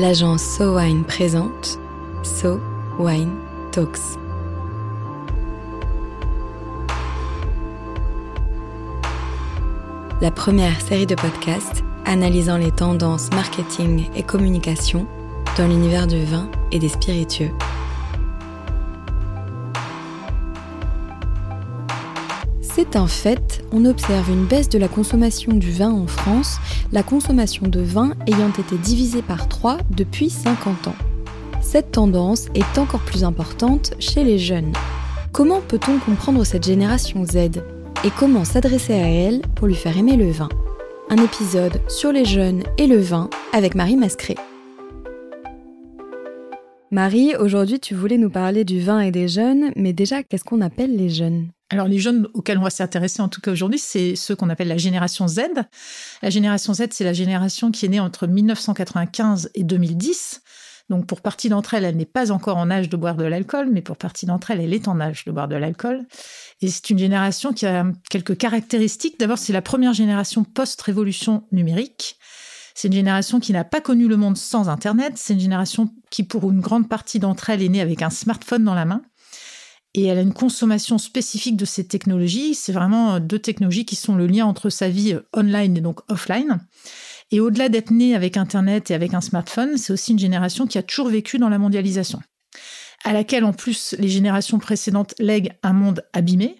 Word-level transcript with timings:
l'agence 0.00 0.42
So 0.42 0.78
Wine 0.78 1.04
présente 1.04 1.78
So 2.22 2.58
Wine 2.98 3.32
Talks. 3.70 4.00
La 10.22 10.30
première 10.30 10.80
série 10.80 11.06
de 11.06 11.14
podcasts 11.14 11.84
analysant 12.06 12.56
les 12.56 12.70
tendances 12.70 13.30
marketing 13.32 14.08
et 14.16 14.22
communication 14.22 15.06
dans 15.58 15.68
l'univers 15.68 16.06
du 16.06 16.24
vin 16.24 16.50
et 16.72 16.78
des 16.78 16.88
spiritueux. 16.88 17.50
C'est 22.92 22.98
un 22.98 23.06
fait, 23.06 23.62
on 23.70 23.84
observe 23.84 24.30
une 24.30 24.46
baisse 24.46 24.68
de 24.68 24.76
la 24.76 24.88
consommation 24.88 25.52
du 25.52 25.70
vin 25.70 25.92
en 25.92 26.08
France, 26.08 26.58
la 26.90 27.04
consommation 27.04 27.68
de 27.68 27.80
vin 27.80 28.14
ayant 28.26 28.50
été 28.50 28.76
divisée 28.78 29.22
par 29.22 29.46
3 29.46 29.78
depuis 29.92 30.28
50 30.28 30.88
ans. 30.88 30.96
Cette 31.60 31.92
tendance 31.92 32.48
est 32.56 32.78
encore 32.78 33.02
plus 33.02 33.22
importante 33.22 33.92
chez 34.00 34.24
les 34.24 34.40
jeunes. 34.40 34.72
Comment 35.30 35.60
peut-on 35.60 35.98
comprendre 35.98 36.42
cette 36.42 36.64
génération 36.64 37.24
Z 37.24 37.36
et 37.36 38.10
comment 38.18 38.44
s'adresser 38.44 38.94
à 38.94 39.08
elle 39.08 39.42
pour 39.54 39.68
lui 39.68 39.76
faire 39.76 39.96
aimer 39.96 40.16
le 40.16 40.32
vin? 40.32 40.48
Un 41.10 41.22
épisode 41.22 41.80
sur 41.86 42.10
les 42.10 42.24
jeunes 42.24 42.64
et 42.76 42.88
le 42.88 42.98
vin 42.98 43.30
avec 43.52 43.76
Marie 43.76 43.96
Mascré. 43.96 44.34
Marie, 46.90 47.36
aujourd'hui 47.36 47.78
tu 47.78 47.94
voulais 47.94 48.18
nous 48.18 48.30
parler 48.30 48.64
du 48.64 48.80
vin 48.80 48.98
et 48.98 49.12
des 49.12 49.28
jeunes, 49.28 49.70
mais 49.76 49.92
déjà 49.92 50.24
qu'est-ce 50.24 50.42
qu'on 50.42 50.60
appelle 50.60 50.96
les 50.96 51.08
jeunes? 51.08 51.50
Alors 51.70 51.86
les 51.86 52.00
jeunes 52.00 52.28
auxquels 52.34 52.58
on 52.58 52.62
va 52.62 52.70
s'intéresser 52.70 53.22
en 53.22 53.28
tout 53.28 53.40
cas 53.40 53.52
aujourd'hui, 53.52 53.78
c'est 53.78 54.16
ceux 54.16 54.34
qu'on 54.34 54.50
appelle 54.50 54.68
la 54.68 54.76
génération 54.76 55.28
Z. 55.28 55.40
La 56.20 56.30
génération 56.30 56.74
Z, 56.74 56.88
c'est 56.90 57.04
la 57.04 57.12
génération 57.12 57.70
qui 57.70 57.86
est 57.86 57.88
née 57.88 58.00
entre 58.00 58.26
1995 58.26 59.50
et 59.54 59.62
2010. 59.62 60.42
Donc 60.90 61.06
pour 61.06 61.20
partie 61.20 61.48
d'entre 61.48 61.74
elles, 61.74 61.84
elle 61.84 61.96
n'est 61.96 62.04
pas 62.04 62.32
encore 62.32 62.56
en 62.56 62.68
âge 62.68 62.88
de 62.88 62.96
boire 62.96 63.14
de 63.14 63.24
l'alcool, 63.24 63.68
mais 63.70 63.82
pour 63.82 63.96
partie 63.96 64.26
d'entre 64.26 64.50
elles, 64.50 64.60
elle 64.60 64.74
est 64.74 64.88
en 64.88 65.00
âge 65.00 65.24
de 65.24 65.30
boire 65.30 65.46
de 65.46 65.54
l'alcool. 65.54 66.04
Et 66.60 66.68
c'est 66.68 66.90
une 66.90 66.98
génération 66.98 67.52
qui 67.52 67.66
a 67.66 67.86
quelques 68.10 68.36
caractéristiques. 68.36 69.18
D'abord, 69.20 69.38
c'est 69.38 69.52
la 69.52 69.62
première 69.62 69.92
génération 69.92 70.42
post-révolution 70.42 71.44
numérique. 71.52 72.18
C'est 72.74 72.88
une 72.88 72.94
génération 72.94 73.38
qui 73.38 73.52
n'a 73.52 73.62
pas 73.62 73.80
connu 73.80 74.08
le 74.08 74.16
monde 74.16 74.36
sans 74.36 74.68
Internet. 74.68 75.12
C'est 75.14 75.34
une 75.34 75.40
génération 75.40 75.94
qui, 76.10 76.24
pour 76.24 76.50
une 76.50 76.60
grande 76.60 76.88
partie 76.88 77.20
d'entre 77.20 77.50
elles, 77.50 77.62
est 77.62 77.68
née 77.68 77.80
avec 77.80 78.02
un 78.02 78.10
smartphone 78.10 78.64
dans 78.64 78.74
la 78.74 78.84
main 78.84 79.02
et 79.94 80.04
elle 80.04 80.18
a 80.18 80.22
une 80.22 80.32
consommation 80.32 80.98
spécifique 80.98 81.56
de 81.56 81.64
ces 81.64 81.86
technologies. 81.86 82.54
C'est 82.54 82.72
vraiment 82.72 83.18
deux 83.18 83.38
technologies 83.38 83.84
qui 83.84 83.96
sont 83.96 84.14
le 84.14 84.26
lien 84.26 84.46
entre 84.46 84.70
sa 84.70 84.88
vie 84.88 85.18
online 85.34 85.76
et 85.76 85.80
donc 85.80 86.00
offline. 86.08 86.60
Et 87.32 87.40
au-delà 87.40 87.68
d'être 87.68 87.90
née 87.90 88.14
avec 88.14 88.36
Internet 88.36 88.90
et 88.90 88.94
avec 88.94 89.14
un 89.14 89.20
smartphone, 89.20 89.76
c'est 89.76 89.92
aussi 89.92 90.12
une 90.12 90.18
génération 90.18 90.66
qui 90.66 90.78
a 90.78 90.82
toujours 90.82 91.08
vécu 91.08 91.38
dans 91.38 91.48
la 91.48 91.58
mondialisation, 91.58 92.20
à 93.04 93.12
laquelle 93.12 93.44
en 93.44 93.52
plus 93.52 93.94
les 93.98 94.08
générations 94.08 94.58
précédentes 94.58 95.14
lèguent 95.18 95.56
un 95.62 95.72
monde 95.72 96.04
abîmé. 96.12 96.56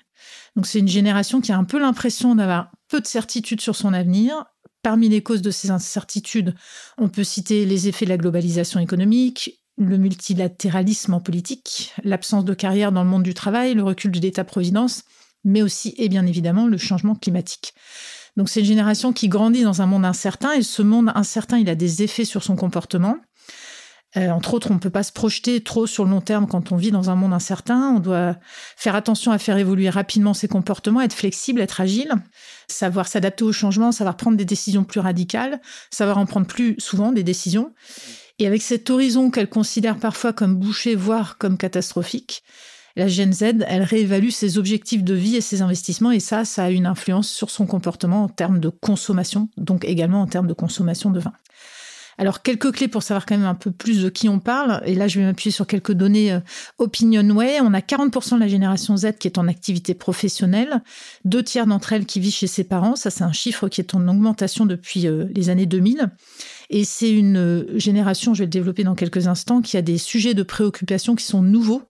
Donc 0.56 0.66
c'est 0.66 0.78
une 0.78 0.88
génération 0.88 1.40
qui 1.40 1.52
a 1.52 1.58
un 1.58 1.64
peu 1.64 1.78
l'impression 1.78 2.34
d'avoir 2.34 2.70
peu 2.88 3.00
de 3.00 3.06
certitude 3.06 3.60
sur 3.60 3.76
son 3.76 3.92
avenir. 3.92 4.44
Parmi 4.82 5.08
les 5.08 5.22
causes 5.22 5.42
de 5.42 5.50
ces 5.50 5.70
incertitudes, 5.70 6.54
on 6.96 7.08
peut 7.08 7.24
citer 7.24 7.66
les 7.66 7.86
effets 7.86 8.06
de 8.06 8.10
la 8.10 8.16
globalisation 8.16 8.80
économique, 8.80 9.59
le 9.80 9.96
multilatéralisme 9.96 11.14
en 11.14 11.20
politique, 11.20 11.94
l'absence 12.04 12.44
de 12.44 12.52
carrière 12.52 12.92
dans 12.92 13.02
le 13.02 13.08
monde 13.08 13.22
du 13.22 13.32
travail, 13.32 13.74
le 13.74 13.82
recul 13.82 14.10
de 14.10 14.20
l'État-providence, 14.20 15.04
mais 15.42 15.62
aussi 15.62 15.94
et 15.96 16.10
bien 16.10 16.26
évidemment 16.26 16.66
le 16.66 16.76
changement 16.76 17.14
climatique. 17.14 17.72
Donc 18.36 18.50
c'est 18.50 18.60
une 18.60 18.66
génération 18.66 19.14
qui 19.14 19.28
grandit 19.28 19.62
dans 19.62 19.80
un 19.80 19.86
monde 19.86 20.04
incertain 20.04 20.52
et 20.52 20.62
ce 20.62 20.82
monde 20.82 21.10
incertain, 21.14 21.58
il 21.58 21.70
a 21.70 21.74
des 21.74 22.02
effets 22.02 22.26
sur 22.26 22.44
son 22.44 22.56
comportement. 22.56 23.16
Euh, 24.16 24.28
entre 24.30 24.54
autres, 24.54 24.70
on 24.70 24.74
ne 24.74 24.80
peut 24.80 24.90
pas 24.90 25.04
se 25.04 25.12
projeter 25.12 25.62
trop 25.62 25.86
sur 25.86 26.04
le 26.04 26.10
long 26.10 26.20
terme 26.20 26.46
quand 26.46 26.72
on 26.72 26.76
vit 26.76 26.90
dans 26.90 27.08
un 27.10 27.14
monde 27.14 27.32
incertain. 27.32 27.94
On 27.96 28.00
doit 28.00 28.36
faire 28.76 28.96
attention 28.96 29.32
à 29.32 29.38
faire 29.38 29.56
évoluer 29.56 29.88
rapidement 29.88 30.34
ses 30.34 30.48
comportements, 30.48 31.00
être 31.00 31.14
flexible, 31.14 31.60
être 31.60 31.80
agile, 31.80 32.12
savoir 32.68 33.08
s'adapter 33.08 33.44
aux 33.44 33.52
changements, 33.52 33.92
savoir 33.92 34.16
prendre 34.16 34.36
des 34.36 34.44
décisions 34.44 34.84
plus 34.84 35.00
radicales, 35.00 35.60
savoir 35.90 36.18
en 36.18 36.26
prendre 36.26 36.46
plus 36.46 36.74
souvent 36.78 37.12
des 37.12 37.22
décisions. 37.22 37.72
Et 38.40 38.46
avec 38.46 38.62
cet 38.62 38.88
horizon 38.88 39.30
qu'elle 39.30 39.50
considère 39.50 39.98
parfois 39.98 40.32
comme 40.32 40.56
bouché, 40.56 40.94
voire 40.94 41.36
comme 41.36 41.58
catastrophique, 41.58 42.42
la 42.96 43.06
Gen 43.06 43.34
Z, 43.34 43.42
elle 43.68 43.82
réévalue 43.82 44.30
ses 44.30 44.56
objectifs 44.56 45.04
de 45.04 45.12
vie 45.12 45.36
et 45.36 45.42
ses 45.42 45.60
investissements, 45.60 46.10
et 46.10 46.20
ça, 46.20 46.46
ça 46.46 46.64
a 46.64 46.70
une 46.70 46.86
influence 46.86 47.28
sur 47.28 47.50
son 47.50 47.66
comportement 47.66 48.24
en 48.24 48.28
termes 48.28 48.58
de 48.58 48.70
consommation, 48.70 49.50
donc 49.58 49.84
également 49.84 50.22
en 50.22 50.26
termes 50.26 50.46
de 50.46 50.54
consommation 50.54 51.10
de 51.10 51.20
vin. 51.20 51.34
Alors, 52.20 52.42
quelques 52.42 52.72
clés 52.72 52.88
pour 52.88 53.02
savoir 53.02 53.24
quand 53.24 53.36
même 53.36 53.46
un 53.46 53.54
peu 53.54 53.70
plus 53.70 54.02
de 54.02 54.10
qui 54.10 54.28
on 54.28 54.40
parle. 54.40 54.82
Et 54.84 54.94
là, 54.94 55.08
je 55.08 55.18
vais 55.18 55.24
m'appuyer 55.24 55.50
sur 55.50 55.66
quelques 55.66 55.92
données 55.92 56.32
euh, 56.32 56.40
OpinionWay. 56.76 57.60
On 57.62 57.72
a 57.72 57.80
40% 57.80 58.34
de 58.34 58.40
la 58.40 58.48
génération 58.48 58.94
Z 58.94 59.12
qui 59.18 59.26
est 59.26 59.38
en 59.38 59.48
activité 59.48 59.94
professionnelle, 59.94 60.82
deux 61.24 61.42
tiers 61.42 61.66
d'entre 61.66 61.94
elles 61.94 62.04
qui 62.04 62.20
vivent 62.20 62.34
chez 62.34 62.46
ses 62.46 62.64
parents. 62.64 62.94
Ça, 62.94 63.08
c'est 63.08 63.24
un 63.24 63.32
chiffre 63.32 63.68
qui 63.68 63.80
est 63.80 63.94
en 63.94 64.06
augmentation 64.06 64.66
depuis 64.66 65.06
euh, 65.06 65.28
les 65.34 65.48
années 65.48 65.64
2000. 65.64 66.10
Et 66.72 66.84
c'est 66.84 67.10
une 67.10 67.36
euh, 67.36 67.78
génération, 67.78 68.32
je 68.32 68.38
vais 68.38 68.46
le 68.46 68.50
développer 68.50 68.84
dans 68.84 68.94
quelques 68.94 69.26
instants, 69.26 69.60
qui 69.60 69.76
a 69.76 69.82
des 69.82 69.98
sujets 69.98 70.34
de 70.34 70.44
préoccupation 70.44 71.16
qui 71.16 71.24
sont 71.24 71.42
nouveaux. 71.42 71.82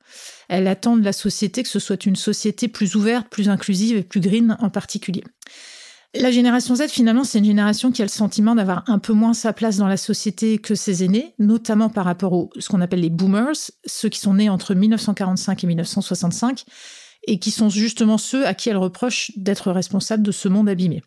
Elle 0.48 0.66
attend 0.66 0.96
de 0.96 1.04
la 1.04 1.12
société 1.12 1.62
que 1.62 1.68
ce 1.68 1.78
soit 1.78 2.06
une 2.06 2.16
société 2.16 2.66
plus 2.66 2.96
ouverte, 2.96 3.28
plus 3.28 3.50
inclusive 3.50 3.98
et 3.98 4.02
plus 4.02 4.20
green 4.20 4.56
en 4.58 4.70
particulier. 4.70 5.22
La 6.14 6.32
génération 6.32 6.74
Z, 6.74 6.88
finalement, 6.88 7.24
c'est 7.24 7.38
une 7.38 7.44
génération 7.44 7.92
qui 7.92 8.02
a 8.02 8.04
le 8.06 8.10
sentiment 8.10 8.54
d'avoir 8.56 8.82
un 8.88 8.98
peu 8.98 9.12
moins 9.12 9.34
sa 9.34 9.52
place 9.52 9.76
dans 9.76 9.86
la 9.86 9.98
société 9.98 10.58
que 10.58 10.74
ses 10.74 11.04
aînés, 11.04 11.34
notamment 11.38 11.90
par 11.90 12.06
rapport 12.06 12.32
aux 12.32 12.50
ce 12.58 12.68
qu'on 12.68 12.80
appelle 12.80 13.00
les 13.00 13.10
boomers, 13.10 13.54
ceux 13.84 14.08
qui 14.08 14.18
sont 14.18 14.34
nés 14.34 14.48
entre 14.48 14.74
1945 14.74 15.62
et 15.62 15.66
1965, 15.68 16.64
et 17.28 17.38
qui 17.38 17.50
sont 17.50 17.68
justement 17.68 18.18
ceux 18.18 18.46
à 18.46 18.54
qui 18.54 18.70
elle 18.70 18.78
reproche 18.78 19.30
d'être 19.36 19.70
responsable 19.70 20.22
de 20.22 20.32
ce 20.32 20.48
monde 20.48 20.68
abîmé. 20.68 21.02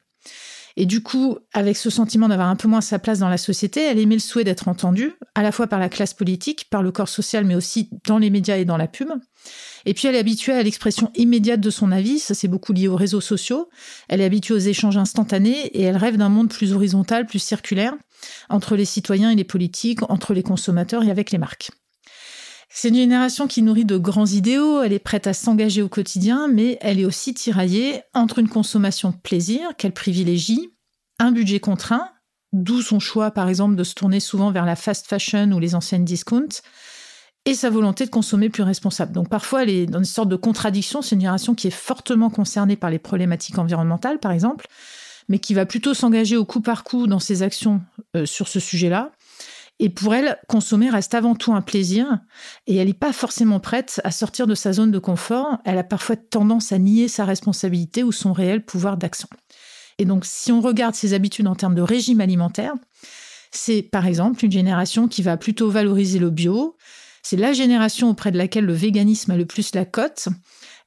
Et 0.76 0.86
du 0.86 1.04
coup, 1.04 1.38
avec 1.54 1.78
ce 1.78 1.90
sentiment 1.90 2.28
d'avoir 2.28 2.48
un 2.48 2.56
peu 2.56 2.68
moins 2.68 2.82
sa 2.82 2.98
place 2.98 3.20
dans 3.20 3.30
la 3.30 3.38
société, 3.38 3.82
elle 3.82 4.00
émet 4.00 4.16
le 4.16 4.20
souhait 4.20 4.44
d'être 4.44 4.68
entendue, 4.68 5.14
à 5.36 5.44
la 5.44 5.52
fois 5.52 5.68
par 5.68 5.80
la 5.80 5.90
classe 5.90 6.14
politique, 6.14 6.68
par 6.70 6.82
le 6.82 6.92
corps 6.92 7.10
social, 7.10 7.46
mais 7.46 7.56
aussi 7.56 7.90
dans 8.06 8.18
les 8.18 8.32
médias 8.32 8.58
et 8.58 8.66
dans 8.66 8.78
la 8.78 8.88
pub. 8.88 9.10
Et 9.86 9.94
puis 9.94 10.08
elle 10.08 10.16
est 10.16 10.20
habituée 10.20 10.54
à 10.54 10.64
l'expression 10.64 11.12
immédiate 11.16 11.60
de 11.60 11.70
son 11.70 11.92
avis, 11.92 12.20
ça 12.20 12.34
c'est 12.34 12.48
beaucoup 12.48 12.74
lié 12.74 12.88
aux 12.88 12.96
réseaux 12.96 13.22
sociaux. 13.22 13.70
Elle 14.10 14.22
est 14.22 14.26
habituée 14.26 14.56
aux 14.56 14.60
échanges 14.60 14.98
instantanés 14.98 15.68
et 15.68 15.84
elle 15.84 15.98
rêve 15.98 16.18
d'un 16.18 16.30
monde 16.30 16.50
plus 16.50 16.74
horizontal, 16.74 17.26
plus 17.26 17.40
circulaire, 17.40 17.94
entre 18.50 18.76
les 18.76 18.86
citoyens 18.86 19.30
et 19.30 19.36
les 19.36 19.44
politiques, 19.44 20.10
entre 20.10 20.34
les 20.34 20.44
consommateurs 20.44 21.04
et 21.04 21.12
avec 21.12 21.32
les 21.32 21.38
marques. 21.38 21.72
C'est 22.76 22.90
une 22.90 22.96
génération 22.96 23.46
qui 23.46 23.62
nourrit 23.62 23.86
de 23.86 23.98
grands 23.98 24.26
idéaux, 24.26 24.82
elle 24.82 24.94
est 24.94 25.00
prête 25.00 25.28
à 25.28 25.34
s'engager 25.34 25.84
au 25.84 25.90
quotidien, 25.90 26.48
mais 26.48 26.80
elle 26.82 27.00
est 27.00 27.06
aussi 27.06 27.36
tiraillée 27.36 28.02
entre 28.16 28.40
une 28.40 28.50
consommation 28.50 29.12
plaisir 29.12 29.76
qu'elle 29.78 29.94
privilégie, 29.94 30.74
un 31.20 31.32
budget 31.32 31.60
contraint, 31.60 32.10
d'où 32.52 32.82
son 32.82 33.00
choix 33.00 33.30
par 33.30 33.48
exemple 33.48 33.76
de 33.76 33.84
se 33.84 33.94
tourner 33.94 34.20
souvent 34.20 34.50
vers 34.50 34.66
la 34.66 34.76
fast 34.76 35.06
fashion 35.06 35.52
ou 35.52 35.60
les 35.60 35.76
anciennes 35.76 36.04
discounts, 36.04 36.64
et 37.46 37.54
sa 37.54 37.70
volonté 37.70 38.06
de 38.06 38.10
consommer 38.10 38.50
plus 38.50 38.64
responsable. 38.64 39.12
Donc 39.12 39.30
parfois, 39.30 39.62
elle 39.62 39.70
est 39.70 39.86
dans 39.86 40.00
une 40.00 40.06
sorte 40.06 40.30
de 40.30 40.36
contradiction. 40.36 41.04
C'est 41.04 41.14
une 41.14 41.22
génération 41.22 41.54
qui 41.54 41.68
est 41.68 41.72
fortement 41.72 42.32
concernée 42.32 42.76
par 42.76 42.90
les 42.90 43.00
problématiques 43.00 43.60
environnementales, 43.60 44.18
par 44.18 44.32
exemple, 44.32 44.66
mais 45.30 45.38
qui 45.38 45.54
va 45.54 45.68
plutôt 45.68 45.94
s'engager 45.94 46.38
au 46.38 46.46
coup 46.46 46.62
par 46.62 46.84
coup 46.84 47.06
dans 47.06 47.20
ses 47.20 47.44
actions 47.44 47.82
euh, 48.16 48.26
sur 48.26 48.48
ce 48.48 48.60
sujet-là. 48.60 49.12
Et 49.84 49.90
pour 49.90 50.16
elle, 50.16 50.38
consommer 50.48 50.90
reste 50.90 51.14
avant 51.14 51.36
tout 51.36 51.54
un 51.54 51.60
plaisir, 51.62 52.08
et 52.68 52.78
elle 52.78 52.88
n'est 52.88 52.94
pas 52.94 53.12
forcément 53.12 53.60
prête 53.60 54.00
à 54.06 54.12
sortir 54.12 54.48
de 54.48 54.56
sa 54.56 54.72
zone 54.72 54.92
de 54.92 54.98
confort. 54.98 55.58
Elle 55.66 55.78
a 55.78 55.84
parfois 55.84 56.16
tendance 56.16 56.72
à 56.72 56.78
nier 56.78 57.10
sa 57.10 57.26
responsabilité 57.26 58.02
ou 58.02 58.14
son 58.14 58.32
réel 58.32 58.64
pouvoir 58.64 58.96
d'action. 58.96 59.28
Et 59.98 60.06
donc, 60.06 60.24
si 60.24 60.54
on 60.54 60.62
regarde 60.62 60.96
ses 60.96 61.14
habitudes 61.14 61.48
en 61.48 61.56
termes 61.56 61.76
de 61.76 61.82
régime 61.82 62.22
alimentaire, 62.22 62.72
c'est 63.52 63.82
par 63.82 64.08
exemple 64.08 64.46
une 64.46 64.54
génération 64.54 65.10
qui 65.10 65.22
va 65.22 65.36
plutôt 65.36 65.70
valoriser 65.70 66.18
le 66.18 66.30
bio, 66.30 66.78
c'est 67.22 67.36
la 67.36 67.52
génération 67.52 68.10
auprès 68.10 68.32
de 68.32 68.38
laquelle 68.38 68.66
le 68.66 68.72
véganisme 68.72 69.32
a 69.32 69.38
le 69.38 69.46
plus 69.46 69.76
la 69.76 69.84
cote. 69.84 70.30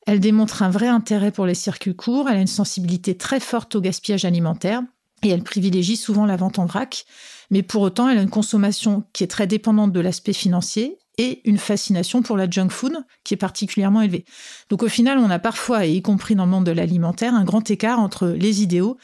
Elle 0.06 0.20
démontre 0.20 0.62
un 0.62 0.70
vrai 0.70 0.88
intérêt 0.88 1.32
pour 1.32 1.44
les 1.44 1.54
circuits 1.54 1.96
courts, 1.96 2.31
elle 2.31 2.38
a 2.38 2.40
une 2.40 2.46
sensibilité 2.46 3.14
très 3.14 3.40
forte 3.40 3.76
au 3.76 3.82
gaspillage 3.82 4.25
alimentaire 4.25 4.81
et 5.26 5.31
elle 5.31 5.43
privilégie 5.43 5.96
souvent 5.96 6.26
la 6.26 6.37
vente 6.37 6.58
en 6.58 6.67
vrac. 6.67 7.05
Mais 7.50 7.62
pour 7.62 7.82
autant, 7.82 8.08
elle 8.08 8.19
a 8.19 8.23
une 8.23 8.31
consommation 8.31 9.05
qui 9.12 9.25
est 9.25 9.28
très 9.28 9.46
dépendante 9.46 9.93
de 9.93 10.00
l'aspect 10.00 10.32
financier 10.32 10.99
et 11.19 11.40
une 11.49 11.58
fascination 11.58 12.23
pour 12.23 12.37
la 12.37 12.50
junk 12.50 12.69
food 12.70 12.96
qui 13.25 13.34
est 13.34 13.38
particulièrement 13.38 14.02
élevée. 14.02 14.25
Donc 14.69 14.82
au 14.82 14.88
final, 14.88 15.19
on 15.19 15.31
a 15.31 15.38
parfois, 15.38 15.87
et 15.87 15.93
y 15.93 16.02
compris 16.02 16.34
dans 16.34 16.44
le 16.44 16.50
monde 16.50 16.67
de 16.67 16.73
l'alimentaire, 16.73 17.34
un 17.34 17.44
grand 17.44 17.70
écart 17.70 18.00
entre 18.00 18.28
les 18.28 18.62
idéaux 18.62 18.99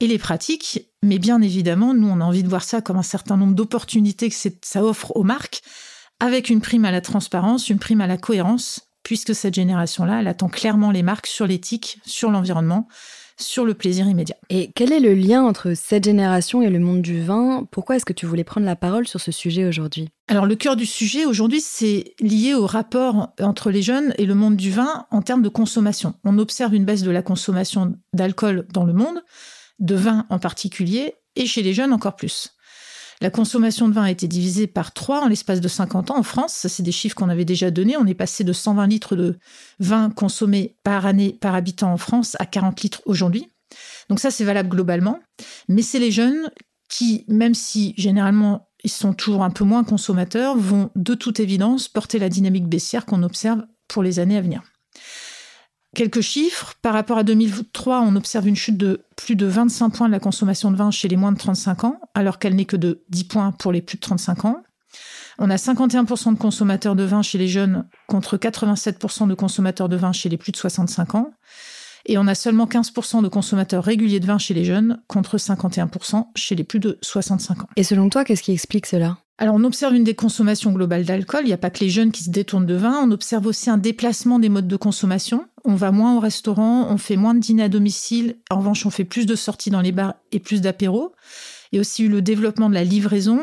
et 0.00 0.06
les 0.06 0.18
pratiques. 0.18 0.90
Mais 1.02 1.18
bien 1.18 1.40
évidemment, 1.40 1.94
nous, 1.94 2.08
on 2.08 2.20
a 2.20 2.24
envie 2.24 2.42
de 2.42 2.48
voir 2.48 2.64
ça 2.64 2.80
comme 2.80 2.96
un 2.96 3.02
certain 3.02 3.36
nombre 3.36 3.54
d'opportunités 3.54 4.28
que 4.28 4.36
ça 4.62 4.84
offre 4.84 5.16
aux 5.16 5.22
marques 5.22 5.62
avec 6.20 6.48
une 6.48 6.60
prime 6.60 6.84
à 6.84 6.90
la 6.90 7.00
transparence, 7.00 7.68
une 7.68 7.78
prime 7.78 8.00
à 8.00 8.06
la 8.06 8.16
cohérence, 8.16 8.88
puisque 9.02 9.34
cette 9.34 9.54
génération-là, 9.54 10.20
elle 10.20 10.28
attend 10.28 10.48
clairement 10.48 10.90
les 10.90 11.02
marques 11.02 11.26
sur 11.26 11.46
l'éthique, 11.46 11.98
sur 12.04 12.30
l'environnement. 12.30 12.88
Sur 13.38 13.64
le 13.64 13.74
plaisir 13.74 14.06
immédiat. 14.06 14.36
Et 14.50 14.70
quel 14.74 14.92
est 14.92 15.00
le 15.00 15.14
lien 15.14 15.42
entre 15.42 15.74
cette 15.74 16.04
génération 16.04 16.62
et 16.62 16.70
le 16.70 16.78
monde 16.78 17.02
du 17.02 17.22
vin? 17.22 17.66
Pourquoi 17.70 17.96
est-ce 17.96 18.04
que 18.04 18.12
tu 18.12 18.26
voulais 18.26 18.44
prendre 18.44 18.66
la 18.66 18.76
parole 18.76 19.06
sur 19.06 19.20
ce 19.20 19.32
sujet 19.32 19.66
aujourd'hui? 19.66 20.08
Alors 20.28 20.46
le 20.46 20.56
cœur 20.56 20.76
du 20.76 20.86
sujet 20.86 21.26
aujourd'hui, 21.26 21.60
c'est 21.60 22.14
lié 22.20 22.54
au 22.54 22.66
rapport 22.66 23.32
entre 23.40 23.70
les 23.70 23.82
jeunes 23.82 24.14
et 24.18 24.26
le 24.26 24.34
monde 24.34 24.56
du 24.56 24.70
vin 24.70 25.06
en 25.10 25.22
termes 25.22 25.42
de 25.42 25.48
consommation. 25.48 26.14
On 26.24 26.38
observe 26.38 26.74
une 26.74 26.84
baisse 26.84 27.02
de 27.02 27.10
la 27.10 27.22
consommation 27.22 27.96
d'alcool 28.12 28.66
dans 28.72 28.84
le 28.84 28.92
monde, 28.92 29.22
de 29.80 29.94
vin 29.94 30.26
en 30.30 30.38
particulier, 30.38 31.14
et 31.36 31.46
chez 31.46 31.62
les 31.62 31.74
jeunes 31.74 31.92
encore 31.92 32.16
plus. 32.16 32.53
La 33.20 33.30
consommation 33.30 33.88
de 33.88 33.94
vin 33.94 34.04
a 34.04 34.10
été 34.10 34.28
divisée 34.28 34.66
par 34.66 34.92
3 34.92 35.22
en 35.22 35.28
l'espace 35.28 35.60
de 35.60 35.68
50 35.68 36.10
ans 36.10 36.18
en 36.18 36.22
France. 36.22 36.52
Ça, 36.52 36.68
c'est 36.68 36.82
des 36.82 36.92
chiffres 36.92 37.14
qu'on 37.14 37.28
avait 37.28 37.44
déjà 37.44 37.70
donnés. 37.70 37.96
On 37.96 38.06
est 38.06 38.14
passé 38.14 38.44
de 38.44 38.52
120 38.52 38.86
litres 38.86 39.16
de 39.16 39.38
vin 39.78 40.10
consommés 40.10 40.76
par 40.82 41.06
année 41.06 41.38
par 41.40 41.54
habitant 41.54 41.92
en 41.92 41.96
France 41.96 42.36
à 42.38 42.46
40 42.46 42.82
litres 42.82 43.02
aujourd'hui. 43.06 43.48
Donc 44.08 44.20
ça, 44.20 44.30
c'est 44.30 44.44
valable 44.44 44.68
globalement. 44.68 45.18
Mais 45.68 45.82
c'est 45.82 45.98
les 45.98 46.10
jeunes 46.10 46.50
qui, 46.88 47.24
même 47.28 47.54
si 47.54 47.94
généralement 47.96 48.68
ils 48.84 48.90
sont 48.90 49.14
toujours 49.14 49.42
un 49.42 49.50
peu 49.50 49.64
moins 49.64 49.82
consommateurs, 49.82 50.56
vont 50.56 50.90
de 50.94 51.14
toute 51.14 51.40
évidence 51.40 51.88
porter 51.88 52.18
la 52.18 52.28
dynamique 52.28 52.68
baissière 52.68 53.06
qu'on 53.06 53.22
observe 53.22 53.64
pour 53.88 54.02
les 54.02 54.18
années 54.18 54.36
à 54.36 54.42
venir. 54.42 54.62
Quelques 55.94 56.20
chiffres. 56.20 56.74
Par 56.82 56.92
rapport 56.92 57.18
à 57.18 57.22
2003, 57.22 58.00
on 58.00 58.16
observe 58.16 58.48
une 58.48 58.56
chute 58.56 58.76
de 58.76 59.02
plus 59.16 59.36
de 59.36 59.46
25 59.46 59.90
points 59.90 60.06
de 60.08 60.12
la 60.12 60.20
consommation 60.20 60.70
de 60.70 60.76
vin 60.76 60.90
chez 60.90 61.08
les 61.08 61.16
moins 61.16 61.32
de 61.32 61.38
35 61.38 61.84
ans, 61.84 62.00
alors 62.14 62.38
qu'elle 62.38 62.56
n'est 62.56 62.64
que 62.64 62.76
de 62.76 63.02
10 63.10 63.24
points 63.24 63.52
pour 63.52 63.72
les 63.72 63.80
plus 63.80 63.96
de 63.96 64.00
35 64.00 64.44
ans. 64.44 64.62
On 65.38 65.50
a 65.50 65.56
51% 65.56 66.34
de 66.34 66.38
consommateurs 66.38 66.96
de 66.96 67.04
vin 67.04 67.22
chez 67.22 67.38
les 67.38 67.48
jeunes 67.48 67.86
contre 68.06 68.36
87% 68.36 69.28
de 69.28 69.34
consommateurs 69.34 69.88
de 69.88 69.96
vin 69.96 70.12
chez 70.12 70.28
les 70.28 70.36
plus 70.36 70.52
de 70.52 70.56
65 70.56 71.14
ans. 71.14 71.32
Et 72.06 72.18
on 72.18 72.26
a 72.26 72.34
seulement 72.34 72.66
15% 72.66 73.22
de 73.22 73.28
consommateurs 73.28 73.82
réguliers 73.82 74.20
de 74.20 74.26
vin 74.26 74.38
chez 74.38 74.52
les 74.52 74.64
jeunes 74.64 75.00
contre 75.08 75.38
51% 75.38 76.26
chez 76.36 76.54
les 76.54 76.64
plus 76.64 76.80
de 76.80 76.98
65 77.02 77.62
ans. 77.62 77.68
Et 77.76 77.82
selon 77.82 78.10
toi, 78.10 78.24
qu'est-ce 78.24 78.42
qui 78.42 78.52
explique 78.52 78.86
cela? 78.86 79.18
Alors, 79.38 79.56
on 79.56 79.64
observe 79.64 79.94
une 79.94 80.04
déconsommation 80.04 80.70
globale 80.72 81.04
d'alcool. 81.04 81.40
Il 81.44 81.48
n'y 81.48 81.52
a 81.52 81.58
pas 81.58 81.70
que 81.70 81.80
les 81.80 81.90
jeunes 81.90 82.12
qui 82.12 82.22
se 82.22 82.30
détournent 82.30 82.66
de 82.66 82.74
vin. 82.74 83.00
On 83.02 83.10
observe 83.10 83.46
aussi 83.46 83.68
un 83.68 83.78
déplacement 83.78 84.38
des 84.38 84.48
modes 84.48 84.68
de 84.68 84.76
consommation. 84.76 85.46
On 85.64 85.74
va 85.74 85.92
moins 85.92 86.16
au 86.16 86.20
restaurant, 86.20 86.86
on 86.90 86.98
fait 86.98 87.16
moins 87.16 87.34
de 87.34 87.40
dîners 87.40 87.64
à 87.64 87.68
domicile. 87.68 88.36
En 88.50 88.58
revanche, 88.58 88.84
on 88.84 88.90
fait 88.90 89.04
plus 89.04 89.24
de 89.24 89.34
sorties 89.34 89.70
dans 89.70 89.80
les 89.80 89.92
bars 89.92 90.14
et 90.30 90.38
plus 90.38 90.60
d'apéros. 90.60 91.14
Il 91.72 91.76
y 91.76 91.78
a 91.78 91.80
aussi 91.80 92.04
eu 92.04 92.08
le 92.08 92.20
développement 92.20 92.68
de 92.68 92.74
la 92.74 92.84
livraison, 92.84 93.40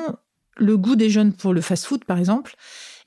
le 0.56 0.78
goût 0.78 0.96
des 0.96 1.10
jeunes 1.10 1.34
pour 1.34 1.54
le 1.54 1.62
fast-food, 1.62 2.06
par 2.06 2.20
exemple. 2.20 2.56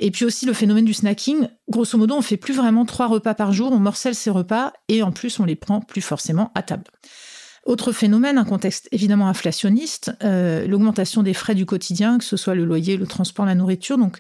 Et 0.00 0.10
puis 0.10 0.24
aussi 0.24 0.46
le 0.46 0.52
phénomène 0.52 0.84
du 0.84 0.94
snacking. 0.94 1.48
Grosso 1.68 1.96
modo, 1.96 2.16
on 2.16 2.22
fait 2.22 2.36
plus 2.36 2.54
vraiment 2.54 2.84
trois 2.84 3.06
repas 3.06 3.34
par 3.34 3.52
jour. 3.52 3.70
On 3.70 3.78
morcelle 3.78 4.16
ces 4.16 4.30
repas 4.30 4.72
et 4.88 5.02
en 5.02 5.12
plus, 5.12 5.38
on 5.38 5.44
les 5.44 5.56
prend 5.56 5.80
plus 5.80 6.02
forcément 6.02 6.50
à 6.56 6.62
table. 6.62 6.84
Autre 7.64 7.92
phénomène, 7.92 8.36
un 8.36 8.44
contexte 8.44 8.88
évidemment 8.92 9.28
inflationniste, 9.28 10.12
euh, 10.22 10.66
l'augmentation 10.66 11.22
des 11.22 11.32
frais 11.32 11.54
du 11.54 11.64
quotidien, 11.64 12.18
que 12.18 12.24
ce 12.24 12.36
soit 12.36 12.54
le 12.54 12.64
loyer, 12.64 12.96
le 12.96 13.06
transport, 13.06 13.46
la 13.46 13.54
nourriture. 13.54 13.96
Donc, 13.96 14.18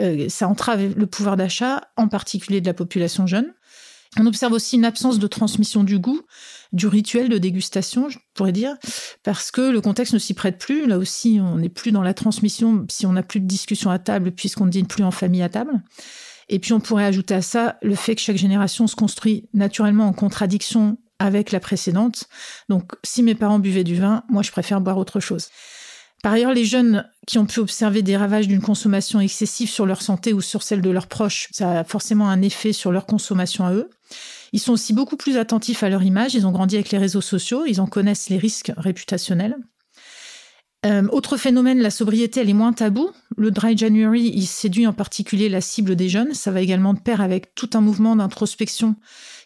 euh, 0.00 0.28
ça 0.28 0.48
entrave 0.48 0.94
le 0.96 1.06
pouvoir 1.06 1.36
d'achat, 1.36 1.82
en 1.96 2.08
particulier 2.08 2.60
de 2.60 2.66
la 2.66 2.74
population 2.74 3.26
jeune. 3.26 3.52
On 4.18 4.26
observe 4.26 4.52
aussi 4.52 4.76
une 4.76 4.84
absence 4.84 5.18
de 5.18 5.26
transmission 5.26 5.84
du 5.84 5.98
goût, 5.98 6.20
du 6.72 6.86
rituel 6.86 7.30
de 7.30 7.38
dégustation, 7.38 8.10
je 8.10 8.18
pourrais 8.34 8.52
dire, 8.52 8.76
parce 9.22 9.50
que 9.50 9.62
le 9.62 9.80
contexte 9.80 10.12
ne 10.12 10.18
s'y 10.18 10.34
prête 10.34 10.58
plus. 10.58 10.86
Là 10.86 10.98
aussi, 10.98 11.38
on 11.40 11.56
n'est 11.56 11.70
plus 11.70 11.92
dans 11.92 12.02
la 12.02 12.12
transmission 12.12 12.84
si 12.90 13.06
on 13.06 13.12
n'a 13.12 13.22
plus 13.22 13.40
de 13.40 13.46
discussion 13.46 13.90
à 13.90 13.98
table, 13.98 14.32
puisqu'on 14.32 14.66
ne 14.66 14.70
dîne 14.70 14.86
plus 14.86 15.02
en 15.02 15.10
famille 15.10 15.42
à 15.42 15.48
table. 15.48 15.82
Et 16.50 16.58
puis 16.58 16.74
on 16.74 16.80
pourrait 16.80 17.06
ajouter 17.06 17.34
à 17.34 17.42
ça 17.42 17.78
le 17.80 17.94
fait 17.94 18.14
que 18.14 18.20
chaque 18.20 18.36
génération 18.36 18.86
se 18.86 18.96
construit 18.96 19.48
naturellement 19.54 20.06
en 20.06 20.12
contradiction 20.12 20.98
avec 21.18 21.52
la 21.52 21.60
précédente. 21.60 22.24
Donc, 22.68 22.92
si 23.04 23.22
mes 23.22 23.34
parents 23.34 23.60
buvaient 23.60 23.84
du 23.84 23.94
vin, 23.94 24.24
moi, 24.28 24.42
je 24.42 24.50
préfère 24.50 24.80
boire 24.80 24.98
autre 24.98 25.20
chose. 25.20 25.48
Par 26.22 26.34
ailleurs, 26.34 26.54
les 26.54 26.64
jeunes 26.64 27.04
qui 27.26 27.38
ont 27.38 27.46
pu 27.46 27.58
observer 27.58 28.02
des 28.02 28.16
ravages 28.16 28.46
d'une 28.46 28.60
consommation 28.60 29.20
excessive 29.20 29.68
sur 29.68 29.86
leur 29.86 30.02
santé 30.02 30.32
ou 30.32 30.40
sur 30.40 30.62
celle 30.62 30.80
de 30.80 30.90
leurs 30.90 31.08
proches, 31.08 31.48
ça 31.50 31.80
a 31.80 31.84
forcément 31.84 32.30
un 32.30 32.42
effet 32.42 32.72
sur 32.72 32.92
leur 32.92 33.06
consommation 33.06 33.66
à 33.66 33.74
eux. 33.74 33.90
Ils 34.52 34.60
sont 34.60 34.72
aussi 34.72 34.92
beaucoup 34.92 35.16
plus 35.16 35.36
attentifs 35.36 35.82
à 35.82 35.88
leur 35.88 36.04
image, 36.04 36.34
ils 36.34 36.46
ont 36.46 36.52
grandi 36.52 36.76
avec 36.76 36.90
les 36.90 36.98
réseaux 36.98 37.20
sociaux, 37.20 37.64
ils 37.66 37.80
en 37.80 37.86
connaissent 37.86 38.28
les 38.28 38.38
risques 38.38 38.72
réputationnels. 38.76 39.56
Euh, 40.84 41.06
autre 41.12 41.36
phénomène, 41.36 41.80
la 41.80 41.90
sobriété, 41.90 42.40
elle 42.40 42.50
est 42.50 42.54
moins 42.54 42.72
taboue. 42.72 43.10
Le 43.36 43.50
Dry 43.50 43.76
January, 43.76 44.32
il 44.34 44.46
séduit 44.46 44.86
en 44.86 44.92
particulier 44.92 45.48
la 45.48 45.60
cible 45.60 45.94
des 45.94 46.08
jeunes. 46.08 46.34
Ça 46.34 46.50
va 46.50 46.60
également 46.60 46.92
de 46.92 47.00
pair 47.00 47.20
avec 47.20 47.54
tout 47.54 47.70
un 47.74 47.80
mouvement 47.80 48.16
d'introspection 48.16 48.96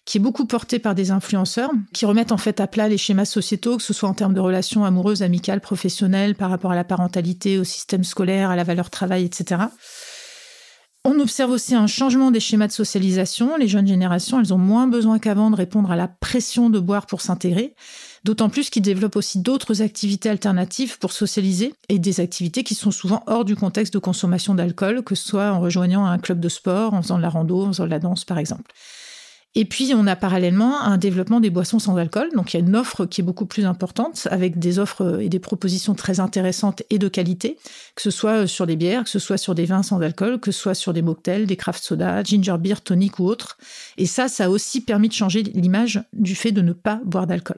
qui 0.06 0.18
est 0.18 0.20
beaucoup 0.20 0.46
porté 0.46 0.78
par 0.78 0.94
des 0.94 1.10
influenceurs, 1.10 1.70
qui 1.92 2.06
remettent 2.06 2.32
en 2.32 2.36
fait 2.38 2.60
à 2.60 2.68
plat 2.68 2.88
les 2.88 2.96
schémas 2.96 3.24
sociétaux, 3.24 3.76
que 3.76 3.82
ce 3.82 3.92
soit 3.92 4.08
en 4.08 4.14
termes 4.14 4.34
de 4.34 4.40
relations 4.40 4.84
amoureuses, 4.84 5.22
amicales, 5.22 5.60
professionnelles, 5.60 6.36
par 6.36 6.48
rapport 6.48 6.70
à 6.70 6.76
la 6.76 6.84
parentalité, 6.84 7.58
au 7.58 7.64
système 7.64 8.04
scolaire, 8.04 8.48
à 8.50 8.56
la 8.56 8.62
valeur 8.62 8.88
travail, 8.88 9.24
etc. 9.24 9.62
On 11.04 11.18
observe 11.20 11.50
aussi 11.50 11.74
un 11.74 11.88
changement 11.88 12.30
des 12.30 12.40
schémas 12.40 12.68
de 12.68 12.72
socialisation. 12.72 13.56
Les 13.56 13.68
jeunes 13.68 13.86
générations, 13.86 14.40
elles 14.40 14.54
ont 14.54 14.58
moins 14.58 14.86
besoin 14.86 15.18
qu'avant 15.18 15.50
de 15.50 15.56
répondre 15.56 15.90
à 15.90 15.96
la 15.96 16.08
pression 16.08 16.70
de 16.70 16.78
boire 16.78 17.06
pour 17.06 17.20
s'intégrer, 17.20 17.74
d'autant 18.24 18.48
plus 18.48 18.70
qu'ils 18.70 18.82
développent 18.82 19.16
aussi 19.16 19.40
d'autres 19.40 19.82
activités 19.82 20.28
alternatives 20.28 20.98
pour 20.98 21.12
socialiser 21.12 21.74
et 21.88 21.98
des 21.98 22.20
activités 22.20 22.62
qui 22.62 22.74
sont 22.76 22.90
souvent 22.92 23.24
hors 23.26 23.44
du 23.44 23.56
contexte 23.56 23.94
de 23.94 23.98
consommation 23.98 24.54
d'alcool, 24.54 25.02
que 25.02 25.16
ce 25.16 25.28
soit 25.28 25.50
en 25.50 25.60
rejoignant 25.60 26.06
un 26.06 26.18
club 26.18 26.38
de 26.38 26.48
sport, 26.48 26.94
en 26.94 27.02
faisant 27.02 27.18
de 27.18 27.22
la 27.22 27.28
rando, 27.28 27.64
en 27.64 27.68
faisant 27.68 27.86
de 27.86 27.90
la 27.90 28.00
danse 28.00 28.24
par 28.24 28.38
exemple. 28.38 28.72
Et 29.58 29.64
puis, 29.64 29.92
on 29.94 30.06
a 30.06 30.16
parallèlement 30.16 30.82
un 30.82 30.98
développement 30.98 31.40
des 31.40 31.48
boissons 31.48 31.78
sans 31.78 31.96
alcool. 31.96 32.28
Donc, 32.36 32.52
il 32.52 32.58
y 32.58 32.62
a 32.62 32.66
une 32.66 32.76
offre 32.76 33.06
qui 33.06 33.22
est 33.22 33.24
beaucoup 33.24 33.46
plus 33.46 33.64
importante, 33.64 34.28
avec 34.30 34.58
des 34.58 34.78
offres 34.78 35.18
et 35.22 35.30
des 35.30 35.38
propositions 35.38 35.94
très 35.94 36.20
intéressantes 36.20 36.82
et 36.90 36.98
de 36.98 37.08
qualité, 37.08 37.56
que 37.94 38.02
ce 38.02 38.10
soit 38.10 38.46
sur 38.46 38.66
des 38.66 38.76
bières, 38.76 39.04
que 39.04 39.08
ce 39.10 39.18
soit 39.18 39.38
sur 39.38 39.54
des 39.54 39.64
vins 39.64 39.82
sans 39.82 40.02
alcool, 40.02 40.40
que 40.40 40.52
ce 40.52 40.60
soit 40.60 40.74
sur 40.74 40.92
des 40.92 41.00
mocktails, 41.00 41.46
des 41.46 41.56
craft 41.56 41.82
soda, 41.82 42.22
ginger 42.22 42.58
beer, 42.58 42.82
tonic 42.84 43.18
ou 43.18 43.24
autres. 43.24 43.56
Et 43.96 44.04
ça, 44.04 44.28
ça 44.28 44.44
a 44.44 44.48
aussi 44.50 44.82
permis 44.82 45.08
de 45.08 45.14
changer 45.14 45.42
l'image 45.42 46.02
du 46.12 46.34
fait 46.34 46.52
de 46.52 46.60
ne 46.60 46.74
pas 46.74 47.00
boire 47.06 47.26
d'alcool. 47.26 47.56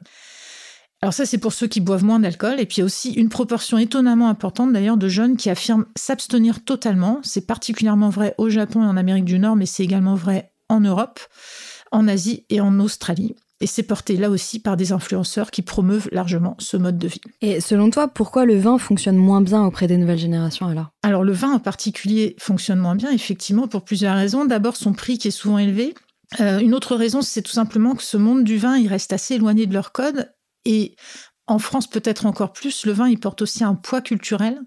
Alors 1.02 1.12
ça, 1.12 1.26
c'est 1.26 1.38
pour 1.38 1.52
ceux 1.52 1.66
qui 1.66 1.80
boivent 1.80 2.04
moins 2.04 2.20
d'alcool. 2.20 2.60
Et 2.60 2.66
puis 2.66 2.80
aussi 2.80 3.10
une 3.10 3.28
proportion 3.28 3.76
étonnamment 3.76 4.28
importante 4.28 4.72
d'ailleurs 4.72 4.98
de 4.98 5.08
jeunes 5.08 5.36
qui 5.36 5.50
affirment 5.50 5.86
s'abstenir 5.96 6.62
totalement. 6.62 7.18
C'est 7.24 7.46
particulièrement 7.46 8.08
vrai 8.08 8.36
au 8.38 8.48
Japon 8.48 8.84
et 8.84 8.86
en 8.86 8.96
Amérique 8.96 9.24
du 9.24 9.40
Nord, 9.40 9.56
mais 9.56 9.66
c'est 9.66 9.82
également 9.82 10.14
vrai 10.14 10.52
en 10.68 10.80
Europe 10.80 11.18
en 11.93 12.08
Asie 12.08 12.44
et 12.50 12.61
en 12.61 12.79
Australie. 12.81 13.35
Et 13.61 13.67
c'est 13.67 13.82
porté 13.82 14.17
là 14.17 14.31
aussi 14.31 14.61
par 14.61 14.76
des 14.76 14.93
influenceurs 14.93 15.50
qui 15.50 15.62
promeuvent 15.62 16.08
largement 16.12 16.55
ce 16.61 16.76
mode 16.76 16.96
de 16.96 17.08
vie. 17.08 17.20
Et 17.40 17.61
selon 17.61 17.90
toi, 17.90 18.06
pourquoi 18.06 18.44
le 18.44 18.56
vin 18.56 18.79
fonctionne 18.79 19.17
moins 19.17 19.40
bien 19.40 19.64
auprès 19.64 19.88
des 19.88 19.96
nouvelles 19.96 20.19
générations 20.19 20.66
alors? 20.66 20.90
Alors 21.02 21.25
le 21.25 21.33
vin 21.33 21.52
en 21.52 21.59
particulier 21.59 22.37
fonctionne 22.38 22.78
moins 22.78 22.95
bien, 22.95 23.11
effectivement, 23.11 23.66
pour 23.66 23.85
plusieurs 23.85 24.14
raisons. 24.14 24.45
D'abord 24.45 24.76
son 24.76 24.92
prix 24.92 25.18
qui 25.18 25.28
est 25.28 25.33
souvent 25.33 25.59
élevé. 25.59 25.95
Euh, 26.40 26.61
une 26.61 26.75
autre 26.75 26.95
raison, 26.95 27.21
c'est 27.21 27.42
tout 27.42 27.52
simplement 27.52 27.97
que 27.97 28.02
ce 28.02 28.16
monde 28.16 28.45
du 28.45 28.59
vin, 28.59 28.76
il 28.76 28.87
reste 28.87 29.12
assez 29.12 29.35
éloigné 29.35 29.66
de 29.66 29.75
leur 29.75 29.90
code. 29.90 30.33
Et 30.64 30.95
en 31.49 31.59
France, 31.59 31.88
peut-être 31.88 32.26
encore 32.26 32.52
plus, 32.52 32.87
le 32.87 32.92
vin, 32.92 33.09
il 33.09 33.18
porte 33.18 33.42
aussi 33.42 33.64
un 33.64 33.75
poids 33.75 34.02
culturel 34.02 34.61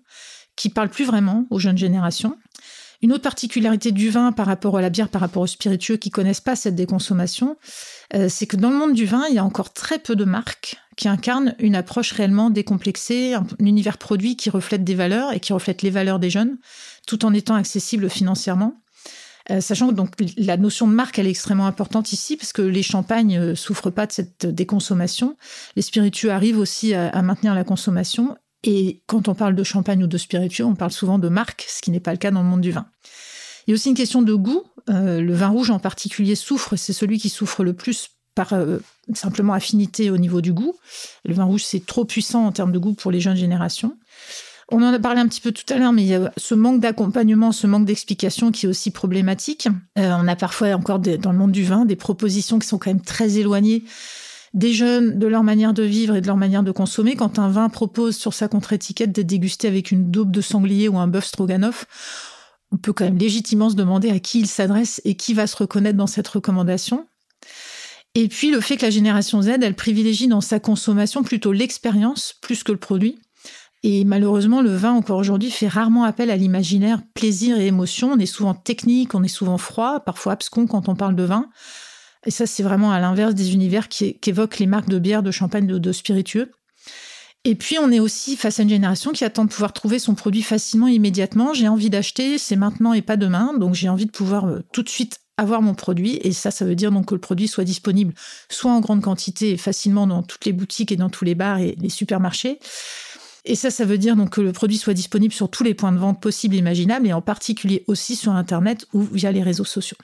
qui 0.58 0.70
parle 0.70 0.90
plus 0.90 1.06
vraiment 1.06 1.46
aux 1.50 1.60
jeunes 1.60 1.78
générations. 1.78 2.36
Une 3.02 3.14
autre 3.14 3.24
particularité 3.24 3.92
du 3.92 4.10
vin 4.10 4.32
par 4.32 4.46
rapport 4.46 4.78
à 4.78 4.82
la 4.82 4.92
bière, 4.92 5.10
par 5.10 5.22
rapport 5.22 5.42
aux 5.42 5.48
spiritueux 5.48 5.98
qui 5.98 6.12
connaissent 6.12 6.42
pas 6.42 6.56
cette 6.56 6.76
déconsommation, 6.76 7.58
euh, 8.14 8.28
c'est 8.30 8.46
que 8.46 8.58
dans 8.58 8.70
le 8.70 8.76
monde 8.76 8.94
du 8.94 9.06
vin, 9.06 9.24
il 9.28 9.36
y 9.36 9.40
a 9.40 9.44
encore 9.44 9.74
très 9.74 9.98
peu 9.98 10.16
de 10.16 10.24
marques 10.24 10.78
qui 10.98 11.08
incarnent 11.08 11.56
une 11.58 11.76
approche 11.76 12.12
réellement 12.12 12.52
décomplexée, 12.52 13.34
un, 13.34 13.48
univers 13.60 13.98
produit 13.98 14.36
qui 14.36 14.52
reflète 14.52 14.84
des 14.84 14.94
valeurs 14.94 15.34
et 15.34 15.40
qui 15.40 15.52
reflète 15.52 15.82
les 15.82 15.90
valeurs 15.90 16.20
des 16.20 16.30
jeunes, 16.30 16.58
tout 17.08 17.26
en 17.26 17.34
étant 17.34 17.56
accessible 17.56 18.08
financièrement. 18.08 18.80
Euh, 19.50 19.62
sachant 19.62 19.92
que 19.92 20.24
la 20.38 20.58
notion 20.58 20.88
de 20.88 20.94
marque 20.94 21.18
est 21.18 21.28
extrêmement 21.28 21.66
importante 21.66 22.14
ici 22.14 22.38
parce 22.38 22.54
que 22.54 22.62
les 22.62 22.84
champagnes 22.84 23.40
ne 23.40 23.46
euh, 23.54 23.56
souffrent 23.56 23.90
pas 23.90 24.06
de 24.06 24.12
cette 24.12 24.46
déconsommation, 24.46 25.36
les 25.76 25.82
spiritueux 25.82 26.30
arrivent 26.30 26.60
aussi 26.60 26.94
à 26.94 27.20
maintenir 27.24 27.56
la 27.56 27.64
consommation 27.64 28.38
et 28.64 29.02
quand 29.08 29.28
on 29.28 29.36
parle 29.36 29.56
de 29.56 29.64
champagne 29.64 30.04
ou 30.04 30.08
de 30.08 30.18
spiritueux, 30.18 30.66
on 30.66 30.76
parle 30.76 30.92
souvent 30.92 31.20
de 31.20 31.30
marque, 31.30 31.66
ce 31.68 31.82
qui 31.82 31.92
n'est 31.92 32.00
pas 32.00 32.12
le 32.12 32.18
cas 32.18 32.32
dans 32.32 32.44
le 32.44 32.50
monde 32.50 32.62
du 32.62 32.72
vin. 32.72 32.86
Il 33.66 33.72
y 33.72 33.74
a 33.74 33.76
aussi 33.76 33.90
une 33.90 33.96
question 33.96 34.22
de 34.22 34.34
goût. 34.34 34.64
Euh, 34.90 35.22
le 35.22 35.34
vin 35.34 35.50
rouge 35.50 35.72
en 35.72 35.80
particulier 35.80 36.36
souffre, 36.36 36.76
c'est 36.76 36.94
celui 36.94 37.20
qui 37.20 37.30
souffre 37.30 37.64
le 37.64 37.74
plus 37.74 38.12
par 38.36 38.54
euh, 38.54 38.78
simplement 39.14 39.54
affinité 39.54 40.10
au 40.10 40.18
niveau 40.18 40.42
du 40.42 40.54
goût. 40.54 40.76
Le 41.26 41.34
vin 41.34 41.44
rouge, 41.44 41.64
c'est 41.64 41.86
trop 41.86 42.06
puissant 42.06 42.46
en 42.46 42.52
termes 42.52 42.72
de 42.72 42.80
goût 42.80 42.94
pour 42.94 43.12
les 43.12 43.20
jeunes 43.20 43.36
générations. 43.36 43.98
On 44.74 44.82
en 44.84 44.94
a 44.94 45.00
parlé 45.00 45.20
un 45.20 45.28
petit 45.28 45.42
peu 45.42 45.52
tout 45.52 45.66
à 45.74 45.78
l'heure, 45.78 45.92
mais 45.92 46.04
il 46.04 46.08
y 46.08 46.16
a 46.16 46.32
ce 46.38 46.56
manque 46.56 46.80
d'accompagnement, 46.80 47.52
ce 47.52 47.68
manque 47.68 47.86
d'explication 47.86 48.52
qui 48.52 48.68
est 48.68 48.70
aussi 48.70 48.90
problématique. 48.90 49.68
Euh, 49.98 50.14
on 50.18 50.28
a 50.28 50.36
parfois 50.38 50.74
encore 50.74 51.00
dans 51.00 51.32
le 51.34 51.38
monde 51.38 51.52
du 51.52 51.64
vin 51.64 51.84
des 51.84 51.98
propositions 51.98 52.58
qui 52.58 52.68
sont 52.68 52.78
quand 52.78 52.90
même 52.90 53.02
très 53.02 53.38
éloignées 53.38 53.84
des 54.54 54.74
jeunes, 54.74 55.18
de 55.18 55.28
leur 55.28 55.44
manière 55.44 55.74
de 55.74 55.84
vivre 55.84 56.16
et 56.16 56.22
de 56.22 56.28
leur 56.28 56.38
manière 56.38 56.64
de 56.64 56.72
consommer. 56.72 57.16
Quand 57.16 57.40
un 57.40 57.50
vin 57.50 57.70
propose 57.70 58.18
sur 58.18 58.34
sa 58.34 58.48
contre-étiquette 58.48 59.12
d'être 59.12 59.28
dégusté 59.28 59.68
avec 59.68 59.92
une 59.92 60.12
daube 60.12 60.32
de 60.32 60.42
sanglier 60.42 60.88
ou 60.88 60.98
un 60.98 61.08
bœuf 61.08 61.26
stroganoff, 61.26 61.86
on 62.72 62.78
peut 62.78 62.94
quand 62.94 63.06
même 63.06 63.18
légitimement 63.18 63.70
se 63.70 63.76
demander 63.76 64.10
à 64.10 64.20
qui 64.20 64.40
il 64.40 64.48
s'adresse 64.48 65.02
et 65.06 65.16
qui 65.16 65.34
va 65.34 65.48
se 65.48 65.56
reconnaître 65.56 65.98
dans 65.98 66.08
cette 66.08 66.28
recommandation. 66.28 67.08
Et 68.14 68.28
puis 68.28 68.52
le 68.52 68.60
fait 68.60 68.78
que 68.78 68.86
la 68.86 68.90
génération 68.90 69.42
Z, 69.42 69.50
elle 69.62 69.76
privilégie 69.76 70.28
dans 70.28 70.42
sa 70.42 70.60
consommation 70.60 71.24
plutôt 71.24 71.54
l'expérience 71.54 72.36
plus 72.42 72.64
que 72.64 72.74
le 72.74 72.78
produit. 72.78 73.20
Et 73.84 74.06
malheureusement, 74.06 74.62
le 74.62 74.76
vin, 74.76 74.92
encore 74.92 75.18
aujourd'hui, 75.18 75.50
fait 75.50 75.68
rarement 75.68 76.04
appel 76.04 76.30
à 76.30 76.36
l'imaginaire, 76.36 77.02
plaisir 77.16 77.58
et 77.58 77.68
émotion. 77.68 78.12
On 78.12 78.20
est 78.20 78.26
souvent 78.28 78.54
technique, 78.54 79.16
on 79.16 79.24
est 79.24 79.28
souvent 79.28 79.58
froid, 79.58 80.02
parfois 80.02 80.34
abscon 80.34 80.68
quand 80.68 80.88
on 80.88 80.96
parle 80.96 81.16
de 81.16 81.24
vin. 81.24 81.50
Et 82.26 82.32
ça, 82.32 82.46
c'est 82.46 82.64
vraiment 82.64 82.92
à 82.92 83.00
l'inverse 83.00 83.34
des 83.34 83.54
univers 83.54 83.90
qui, 83.90 84.20
qu'évoquent 84.20 84.60
les 84.60 84.68
marques 84.68 84.90
de 84.90 85.00
bière, 85.00 85.24
de 85.24 85.32
champagne, 85.32 85.68
de, 85.68 85.78
de 85.78 85.92
spiritueux. 85.92 86.52
Et 87.44 87.56
puis, 87.56 87.80
on 87.80 87.92
est 87.92 88.00
aussi 88.00 88.36
face 88.36 88.60
à 88.60 88.64
une 88.64 88.70
génération 88.70 89.12
qui 89.12 89.26
attend 89.26 89.46
de 89.46 89.50
pouvoir 89.50 89.74
trouver 89.74 89.98
son 89.98 90.14
produit 90.14 90.44
facilement, 90.44 90.88
immédiatement. 90.88 91.56
J'ai 91.56 91.68
envie 91.68 91.90
d'acheter, 91.90 92.38
c'est 92.38 92.56
maintenant 92.56 92.94
et 92.94 93.02
pas 93.02 93.18
demain. 93.18 93.58
Donc, 93.58 93.74
j'ai 93.74 93.90
envie 93.90 94.06
de 94.06 94.12
pouvoir 94.12 94.46
euh, 94.46 94.60
tout 94.72 94.84
de 94.84 94.90
suite 94.90 95.20
avoir 95.38 95.64
mon 95.64 95.74
produit. 95.74 96.20
Et 96.22 96.34
ça, 96.34 96.52
ça 96.52 96.66
veut 96.66 96.76
dire 96.76 96.92
donc 96.92 97.08
que 97.08 97.16
le 97.16 97.20
produit 97.20 97.48
soit 97.48 97.64
disponible 97.64 98.14
soit 98.50 98.72
en 98.72 98.80
grande 98.80 99.02
quantité 99.02 99.52
et 99.52 99.58
facilement 99.58 100.06
dans 100.06 100.22
toutes 100.22 100.46
les 100.46 100.54
boutiques 100.54 100.92
et 100.92 100.98
dans 100.98 101.10
tous 101.10 101.26
les 101.26 101.34
bars 101.34 101.58
et 101.58 101.76
les 101.80 101.90
supermarchés. 101.90 102.60
Et 103.44 103.56
ça, 103.56 103.72
ça 103.72 103.86
veut 103.86 103.98
dire 103.98 104.16
donc 104.16 104.30
que 104.30 104.42
le 104.42 104.52
produit 104.52 104.78
soit 104.78 104.94
disponible 104.94 105.34
sur 105.34 105.50
tous 105.50 105.64
les 105.64 105.74
points 105.74 105.92
de 105.92 105.98
vente 105.98 106.22
possibles 106.22 106.54
et 106.54 106.60
imaginables, 106.60 107.08
et 107.08 107.14
en 107.14 107.22
particulier 107.22 107.84
aussi 107.88 108.16
sur 108.16 108.34
Internet 108.34 108.86
ou 108.94 109.02
via 109.02 109.32
les 109.32 109.42
réseaux 109.42 109.66
sociaux. 109.66 109.98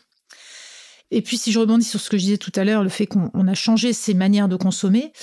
Et 1.12 1.22
puis, 1.22 1.38
si 1.38 1.52
je 1.52 1.60
rebondis 1.60 1.86
sur 1.86 2.00
ce 2.00 2.10
que 2.10 2.18
je 2.18 2.24
disais 2.24 2.38
tout 2.38 2.52
à 2.56 2.64
l'heure, 2.64 2.84
le 2.84 2.90
fait 2.90 3.08
qu'on 3.08 3.48
a 3.48 3.54
changé 3.54 3.94
ses 3.94 4.14
manières 4.14 4.50
de 4.50 4.56
consommer, 4.56 5.14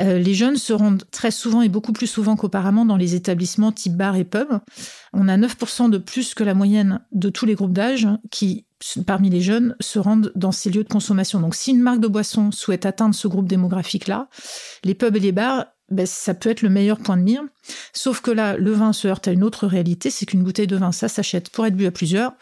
euh, 0.00 0.18
les 0.18 0.34
jeunes 0.34 0.56
se 0.56 0.72
rendent 0.72 1.04
très 1.10 1.30
souvent 1.30 1.62
et 1.62 1.68
beaucoup 1.68 1.92
plus 1.92 2.06
souvent 2.06 2.36
qu'auparavant 2.36 2.84
dans 2.84 2.96
les 2.96 3.14
établissements 3.14 3.72
type 3.72 3.96
bar 3.96 4.16
et 4.16 4.24
pub. 4.24 4.48
On 5.12 5.28
a 5.28 5.36
9% 5.36 5.90
de 5.90 5.98
plus 5.98 6.34
que 6.34 6.44
la 6.44 6.54
moyenne 6.54 7.00
de 7.12 7.28
tous 7.28 7.46
les 7.46 7.54
groupes 7.54 7.72
d'âge 7.72 8.08
qui, 8.30 8.66
parmi 9.06 9.30
les 9.30 9.40
jeunes, 9.40 9.76
se 9.80 9.98
rendent 9.98 10.32
dans 10.34 10.52
ces 10.52 10.70
lieux 10.70 10.84
de 10.84 10.88
consommation. 10.88 11.40
Donc 11.40 11.54
si 11.54 11.72
une 11.72 11.80
marque 11.80 12.00
de 12.00 12.08
boisson 12.08 12.50
souhaite 12.50 12.86
atteindre 12.86 13.14
ce 13.14 13.28
groupe 13.28 13.48
démographique-là, 13.48 14.28
les 14.84 14.94
pubs 14.94 15.16
et 15.16 15.20
les 15.20 15.32
bars 15.32 15.66
ben, 15.90 16.06
ça 16.06 16.34
peut 16.34 16.50
être 16.50 16.62
le 16.62 16.68
meilleur 16.68 16.98
point 16.98 17.16
de 17.16 17.22
mire. 17.22 17.42
Sauf 17.92 18.20
que 18.20 18.30
là, 18.30 18.56
le 18.56 18.72
vin 18.72 18.92
se 18.92 19.08
heurte 19.08 19.28
à 19.28 19.32
une 19.32 19.44
autre 19.44 19.66
réalité, 19.66 20.10
c'est 20.10 20.26
qu'une 20.26 20.42
bouteille 20.42 20.66
de 20.66 20.76
vin, 20.76 20.92
ça 20.92 21.08
s'achète 21.08 21.50
pour 21.50 21.66
être 21.66 21.76
bu 21.76 21.86
à 21.86 21.90
plusieurs, 21.90 22.32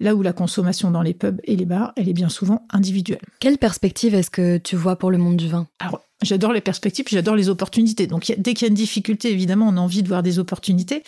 là 0.00 0.14
où 0.14 0.22
la 0.22 0.32
consommation 0.32 0.90
dans 0.90 1.02
les 1.02 1.14
pubs 1.14 1.40
et 1.44 1.56
les 1.56 1.64
bars, 1.64 1.92
elle 1.96 2.08
est 2.08 2.14
bien 2.14 2.28
souvent 2.28 2.66
individuelle. 2.70 3.20
Quelle 3.40 3.58
perspective 3.58 4.14
est-ce 4.14 4.30
que 4.30 4.58
tu 4.58 4.76
vois 4.76 4.96
pour 4.96 5.10
le 5.10 5.18
monde 5.18 5.36
du 5.36 5.48
vin? 5.48 5.66
Alors, 5.80 6.02
j'adore 6.22 6.52
les 6.52 6.60
perspectives, 6.60 7.06
j'adore 7.10 7.34
les 7.34 7.48
opportunités. 7.48 8.06
Donc, 8.06 8.32
dès 8.38 8.54
qu'il 8.54 8.66
y 8.66 8.68
a 8.68 8.68
une 8.68 8.74
difficulté, 8.74 9.32
évidemment, 9.32 9.68
on 9.68 9.76
a 9.76 9.80
envie 9.80 10.02
de 10.02 10.08
voir 10.08 10.22
des 10.22 10.38
opportunités. 10.38 11.02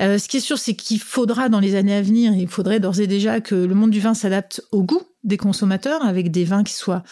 Euh, 0.00 0.18
ce 0.18 0.28
qui 0.28 0.36
est 0.36 0.40
sûr, 0.40 0.58
c'est 0.58 0.74
qu'il 0.74 1.00
faudra 1.00 1.48
dans 1.48 1.60
les 1.60 1.74
années 1.74 1.94
à 1.94 2.02
venir, 2.02 2.32
il 2.32 2.48
faudrait 2.48 2.80
d'ores 2.80 3.00
et 3.00 3.06
déjà 3.06 3.40
que 3.40 3.54
le 3.54 3.74
monde 3.74 3.90
du 3.90 4.00
vin 4.00 4.14
s'adapte 4.14 4.62
au 4.70 4.82
goût 4.82 5.02
des 5.24 5.36
consommateurs, 5.36 6.04
avec 6.04 6.30
des 6.30 6.44
vins 6.44 6.62
qui 6.62 6.74
soient 6.74 7.02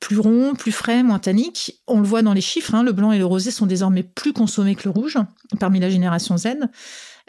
plus 0.00 0.18
rond, 0.18 0.54
plus 0.54 0.72
frais, 0.72 1.02
moins 1.02 1.18
tannique. 1.18 1.80
On 1.86 2.00
le 2.00 2.06
voit 2.06 2.22
dans 2.22 2.32
les 2.32 2.40
chiffres, 2.40 2.74
hein, 2.74 2.82
le 2.82 2.92
blanc 2.92 3.12
et 3.12 3.18
le 3.18 3.26
rosé 3.26 3.50
sont 3.50 3.66
désormais 3.66 4.02
plus 4.02 4.32
consommés 4.32 4.74
que 4.74 4.84
le 4.84 4.90
rouge 4.90 5.18
parmi 5.58 5.80
la 5.80 5.90
génération 5.90 6.36
Z. 6.36 6.48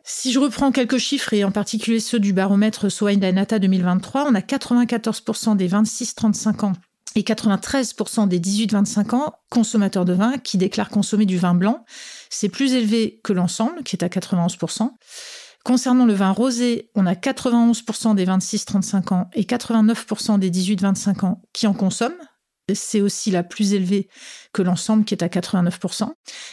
Si 0.04 0.32
je 0.32 0.40
reprends 0.40 0.72
quelques 0.72 0.98
chiffres, 0.98 1.34
et 1.34 1.44
en 1.44 1.52
particulier 1.52 2.00
ceux 2.00 2.20
du 2.20 2.34
baromètre 2.34 2.90
Soain 2.90 3.18
Nata 3.18 3.60
2023, 3.60 4.26
on 4.30 4.36
a 4.36 4.40
94% 4.40 5.56
des 5.56 5.70
26-35 5.70 6.66
ans 6.66 6.74
et 7.16 7.22
93% 7.22 8.28
des 8.28 8.40
18-25 8.40 9.16
ans 9.16 9.34
consommateurs 9.50 10.06
de 10.06 10.14
vin 10.14 10.38
qui 10.38 10.58
déclarent 10.58 10.90
consommer 10.90 11.26
du 11.26 11.38
vin 11.38 11.54
blanc. 11.54 11.86
C'est 12.30 12.50
plus 12.50 12.74
élevé 12.74 13.20
que 13.24 13.34
l'ensemble, 13.34 13.84
qui 13.84 13.96
est 13.96 14.04
à 14.04 14.08
91%. 14.08 14.92
Concernant 15.64 16.06
le 16.06 16.14
vin 16.14 16.32
rosé, 16.32 16.90
on 16.96 17.06
a 17.06 17.14
91% 17.14 18.16
des 18.16 18.26
26-35 18.26 19.14
ans 19.14 19.30
et 19.34 19.44
89% 19.44 20.40
des 20.40 20.50
18-25 20.50 21.26
ans 21.26 21.42
qui 21.54 21.68
en 21.68 21.74
consomment, 21.74 22.14
c'est 22.76 23.02
aussi 23.02 23.32
la 23.32 23.44
plus 23.44 23.74
élevée 23.74 24.10
que 24.54 24.62
l'ensemble 24.62 25.06
qui 25.06 25.14
est 25.14 25.24
à 25.24 25.28
89%. 25.28 26.10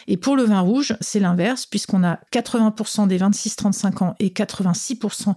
Et 0.07 0.17
pour 0.17 0.35
le 0.35 0.43
vin 0.43 0.59
rouge, 0.59 0.95
c'est 1.01 1.19
l'inverse, 1.19 1.65
puisqu'on 1.65 2.03
a 2.03 2.19
80% 2.33 3.07
des 3.07 3.19
26-35 3.19 4.03
ans 4.03 4.15
et 4.19 4.29
86% 4.29 5.35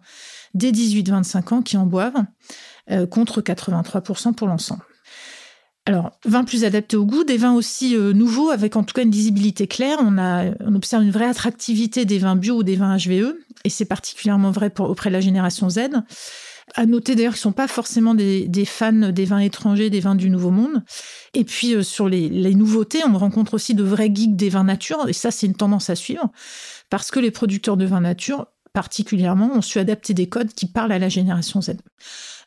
des 0.55 0.73
18-25 0.73 1.55
ans 1.55 1.63
qui 1.63 1.77
en 1.77 1.87
boivent, 1.87 2.25
euh, 2.91 3.07
contre 3.07 3.41
83% 3.41 4.35
pour 4.35 4.49
l'ensemble. 4.49 4.83
Alors, 5.87 6.13
vin 6.25 6.45
plus 6.45 6.65
adapté 6.65 6.97
au 6.97 7.07
goût, 7.07 7.25
des 7.25 7.39
vins 7.39 7.55
aussi 7.55 7.97
euh, 7.97 8.13
nouveaux, 8.13 8.51
avec 8.51 8.77
en 8.77 8.85
tout 8.85 8.93
cas 8.93 9.03
une 9.03 9.11
lisibilité 9.11 9.67
claire. 9.67 9.99
On, 10.01 10.75
observe 10.75 11.03
une 11.03 11.11
vraie 11.11 11.27
attractivité 11.27 12.05
des 12.05 12.19
vins 12.19 12.37
bio 12.37 12.57
ou 12.57 12.63
des 12.63 12.77
vins 12.77 12.97
HVE, 12.97 13.35
et 13.65 13.71
c'est 13.71 13.87
particulièrement 13.87 14.51
vrai 14.51 14.73
auprès 14.79 15.11
de 15.11 15.15
la 15.15 15.21
génération 15.21 15.71
Z. 15.71 15.79
À 16.75 16.87
noter 16.87 17.15
d'ailleurs 17.15 17.33
qu'ils 17.33 17.41
ne 17.41 17.43
sont 17.43 17.53
pas 17.53 17.69
forcément 17.69 18.15
des, 18.15 18.65
fans 18.65 19.11
des 19.11 19.25
vins 19.25 19.39
étrangers, 19.39 19.91
des 19.91 20.01
vins 20.01 20.15
du 20.15 20.31
Nouveau 20.31 20.51
Monde. 20.51 20.83
Et 21.35 21.45
puis 21.45 21.75
euh, 21.75 21.83
sur 21.83 22.09
les, 22.09 22.55
nouveautés, 22.55 23.01
on 23.07 23.17
rencontre 23.17 23.55
aussi 23.55 23.75
de 23.75 23.83
vrais 23.83 24.11
geeks 24.13 24.37
des 24.37 24.49
vins 24.49 24.65
nature, 24.65 25.09
et 25.09 25.13
ça 25.13 25.31
c'est 25.31 25.47
une 25.47 25.55
tendance 25.55 25.91
à 25.91 25.95
suivre, 25.95 26.31
parce 26.89 27.11
que 27.11 27.21
les 27.21 27.31
producteurs 27.31 27.77
de 27.77 27.85
vins 27.85 28.01
nature, 28.01 28.47
particulièrement, 28.73 29.53
ont 29.55 29.63
su 29.63 29.79
adapter 29.79 30.15
des 30.15 30.29
codes 30.29 30.53
qui 30.53 30.67
parlent 30.67 30.93
à 30.93 30.99
la 30.99 31.09
génération 31.09 31.61
Z. 31.61 31.73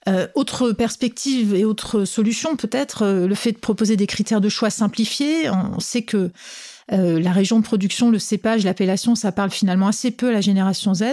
Euh, 0.07 0.27
autre 0.35 0.71
perspective 0.71 1.55
et 1.55 1.63
autre 1.63 2.03
solution, 2.03 2.55
peut-être 2.57 3.03
euh, 3.03 3.27
le 3.27 3.35
fait 3.35 3.53
de 3.53 3.59
proposer 3.59 3.95
des 3.95 4.07
critères 4.07 4.41
de 4.41 4.49
choix 4.49 4.69
simplifiés. 4.69 5.49
On 5.49 5.79
sait 5.79 6.03
que 6.03 6.31
la 6.89 7.31
région 7.31 7.59
de 7.59 7.63
production, 7.63 8.11
le 8.11 8.19
cépage, 8.19 8.65
l'appellation, 8.65 9.15
ça 9.15 9.31
parle 9.31 9.49
finalement 9.49 9.87
assez 9.87 10.11
peu 10.11 10.27
à 10.27 10.31
la 10.33 10.41
génération 10.41 10.93
Z. 10.93 11.03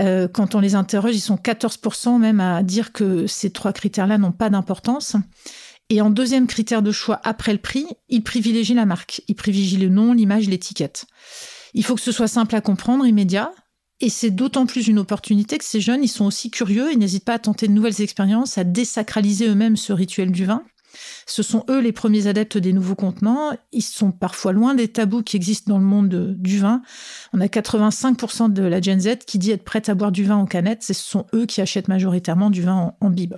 Euh, 0.00 0.28
quand 0.28 0.54
on 0.54 0.60
les 0.60 0.74
interroge, 0.74 1.14
ils 1.14 1.20
sont 1.20 1.36
14% 1.36 2.18
même 2.18 2.40
à 2.40 2.62
dire 2.62 2.92
que 2.92 3.26
ces 3.26 3.50
trois 3.50 3.72
critères-là 3.72 4.18
n'ont 4.18 4.32
pas 4.32 4.50
d'importance. 4.50 5.16
Et 5.90 6.00
en 6.00 6.10
deuxième 6.10 6.46
critère 6.46 6.82
de 6.82 6.92
choix 6.92 7.20
après 7.24 7.52
le 7.52 7.58
prix, 7.58 7.86
ils 8.08 8.22
privilégient 8.22 8.74
la 8.74 8.86
marque. 8.86 9.22
Ils 9.28 9.34
privilégient 9.34 9.78
le 9.78 9.88
nom, 9.88 10.12
l'image, 10.12 10.48
l'étiquette. 10.48 11.06
Il 11.74 11.84
faut 11.84 11.96
que 11.96 12.00
ce 12.00 12.12
soit 12.12 12.28
simple 12.28 12.54
à 12.54 12.60
comprendre, 12.60 13.06
immédiat. 13.06 13.52
Et 14.00 14.08
c'est 14.08 14.30
d'autant 14.30 14.64
plus 14.64 14.88
une 14.88 14.98
opportunité 14.98 15.58
que 15.58 15.64
ces 15.64 15.80
jeunes, 15.80 16.02
ils 16.02 16.08
sont 16.08 16.24
aussi 16.24 16.50
curieux, 16.50 16.90
ils 16.90 16.98
n'hésitent 16.98 17.24
pas 17.24 17.34
à 17.34 17.38
tenter 17.38 17.68
de 17.68 17.72
nouvelles 17.72 18.00
expériences, 18.00 18.56
à 18.56 18.64
désacraliser 18.64 19.46
eux-mêmes 19.46 19.76
ce 19.76 19.92
rituel 19.92 20.30
du 20.32 20.46
vin. 20.46 20.62
Ce 21.26 21.42
sont 21.42 21.64
eux 21.68 21.80
les 21.80 21.92
premiers 21.92 22.26
adeptes 22.26 22.58
des 22.58 22.72
nouveaux 22.72 22.94
contenants. 22.94 23.56
Ils 23.72 23.82
sont 23.82 24.10
parfois 24.12 24.52
loin 24.52 24.74
des 24.74 24.88
tabous 24.88 25.22
qui 25.22 25.36
existent 25.36 25.72
dans 25.72 25.78
le 25.78 25.84
monde 25.84 26.34
du 26.38 26.58
vin. 26.58 26.82
On 27.32 27.40
a 27.40 27.46
85% 27.46 28.52
de 28.52 28.62
la 28.62 28.80
Gen 28.80 29.00
Z 29.00 29.18
qui 29.26 29.38
dit 29.38 29.50
être 29.50 29.64
prête 29.64 29.88
à 29.88 29.94
boire 29.94 30.12
du 30.12 30.24
vin 30.24 30.36
en 30.36 30.46
canette. 30.46 30.82
Ce 30.82 30.94
sont 30.94 31.26
eux 31.34 31.46
qui 31.46 31.60
achètent 31.60 31.88
majoritairement 31.88 32.50
du 32.50 32.62
vin 32.62 32.74
en, 32.74 32.96
en 33.00 33.10
bib. 33.10 33.34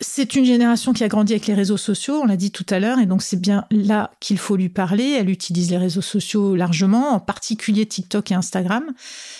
C'est 0.00 0.34
une 0.34 0.44
génération 0.44 0.92
qui 0.92 1.04
a 1.04 1.08
grandi 1.08 1.32
avec 1.32 1.46
les 1.46 1.54
réseaux 1.54 1.78
sociaux, 1.78 2.20
on 2.22 2.26
l'a 2.26 2.36
dit 2.36 2.50
tout 2.50 2.66
à 2.68 2.78
l'heure, 2.78 2.98
et 2.98 3.06
donc 3.06 3.22
c'est 3.22 3.40
bien 3.40 3.64
là 3.70 4.10
qu'il 4.20 4.36
faut 4.36 4.56
lui 4.56 4.68
parler. 4.68 5.16
Elle 5.18 5.30
utilise 5.30 5.70
les 5.70 5.78
réseaux 5.78 6.02
sociaux 6.02 6.54
largement, 6.54 7.12
en 7.12 7.20
particulier 7.20 7.86
TikTok 7.86 8.30
et 8.30 8.34
Instagram. 8.34 8.84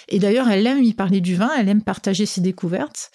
Et 0.09 0.19
d'ailleurs, 0.19 0.49
elle 0.49 0.67
aime 0.67 0.83
y 0.83 0.95
parler 0.95 1.21
du 1.21 1.35
vin, 1.35 1.51
elle 1.59 1.69
aime 1.69 1.83
partager 1.83 2.25
ses 2.25 2.41
découvertes. 2.41 3.11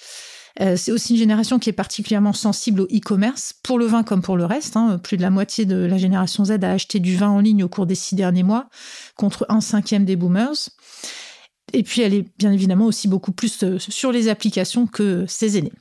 Euh, 0.59 0.75
c'est 0.75 0.91
aussi 0.91 1.13
une 1.13 1.19
génération 1.19 1.59
qui 1.59 1.69
est 1.69 1.73
particulièrement 1.73 2.33
sensible 2.33 2.81
au 2.81 2.85
e-commerce, 2.85 3.53
pour 3.63 3.79
le 3.79 3.85
vin 3.85 4.03
comme 4.03 4.21
pour 4.21 4.37
le 4.37 4.45
reste. 4.45 4.75
Hein. 4.75 4.99
Plus 5.01 5.17
de 5.17 5.21
la 5.21 5.29
moitié 5.29 5.65
de 5.65 5.77
la 5.77 5.97
génération 5.97 6.43
Z 6.45 6.51
a 6.63 6.71
acheté 6.71 6.99
du 6.99 7.15
vin 7.15 7.29
en 7.29 7.39
ligne 7.39 7.63
au 7.63 7.69
cours 7.69 7.85
des 7.85 7.95
six 7.95 8.15
derniers 8.15 8.43
mois, 8.43 8.67
contre 9.15 9.45
un 9.49 9.61
cinquième 9.61 10.05
des 10.05 10.15
boomers. 10.15 10.69
Et 11.73 11.83
puis 11.83 12.01
elle 12.01 12.13
est 12.13 12.25
bien 12.37 12.51
évidemment 12.51 12.85
aussi 12.85 13.07
beaucoup 13.07 13.31
plus 13.31 13.63
euh, 13.63 13.79
sur 13.79 14.11
les 14.11 14.27
applications 14.27 14.87
que 14.87 15.25
ses 15.27 15.57
aînés. 15.57 15.71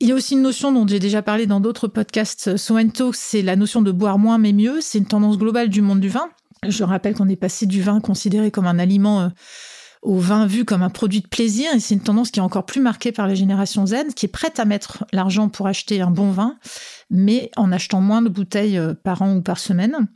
Il 0.00 0.08
y 0.08 0.12
a 0.12 0.14
aussi 0.14 0.34
une 0.34 0.42
notion 0.42 0.72
dont 0.72 0.86
j'ai 0.86 0.98
déjà 0.98 1.22
parlé 1.22 1.46
dans 1.46 1.60
d'autres 1.60 1.88
podcasts 1.88 2.56
Soento, 2.56 3.12
c'est 3.12 3.42
la 3.42 3.56
notion 3.56 3.80
de 3.80 3.92
boire 3.92 4.18
moins 4.18 4.38
mais 4.38 4.52
mieux. 4.52 4.80
C'est 4.80 4.98
une 4.98 5.06
tendance 5.06 5.38
globale 5.38 5.68
du 5.68 5.82
monde 5.82 6.00
du 6.00 6.08
vin. 6.08 6.28
Je 6.66 6.84
rappelle 6.84 7.14
qu'on 7.14 7.28
est 7.28 7.36
passé 7.36 7.66
du 7.66 7.82
vin 7.82 8.00
considéré 8.00 8.50
comme 8.50 8.66
un 8.66 8.78
aliment 8.78 9.20
euh, 9.20 9.28
au 10.04 10.18
vin 10.18 10.46
vu 10.46 10.64
comme 10.64 10.82
un 10.82 10.90
produit 10.90 11.20
de 11.20 11.26
plaisir. 11.26 11.72
Et 11.74 11.80
c'est 11.80 11.94
une 11.94 12.00
tendance 12.00 12.30
qui 12.30 12.38
est 12.38 12.42
encore 12.42 12.66
plus 12.66 12.80
marquée 12.80 13.10
par 13.10 13.26
la 13.26 13.34
génération 13.34 13.86
Z, 13.86 14.14
qui 14.14 14.26
est 14.26 14.28
prête 14.28 14.60
à 14.60 14.64
mettre 14.64 15.04
l'argent 15.12 15.48
pour 15.48 15.66
acheter 15.66 16.00
un 16.00 16.10
bon 16.10 16.30
vin, 16.30 16.56
mais 17.10 17.50
en 17.56 17.72
achetant 17.72 18.00
moins 18.00 18.22
de 18.22 18.28
bouteilles 18.28 18.78
euh, 18.78 18.94
par 18.94 19.22
an 19.22 19.36
ou 19.36 19.42
par 19.42 19.58
semaine. 19.58 20.06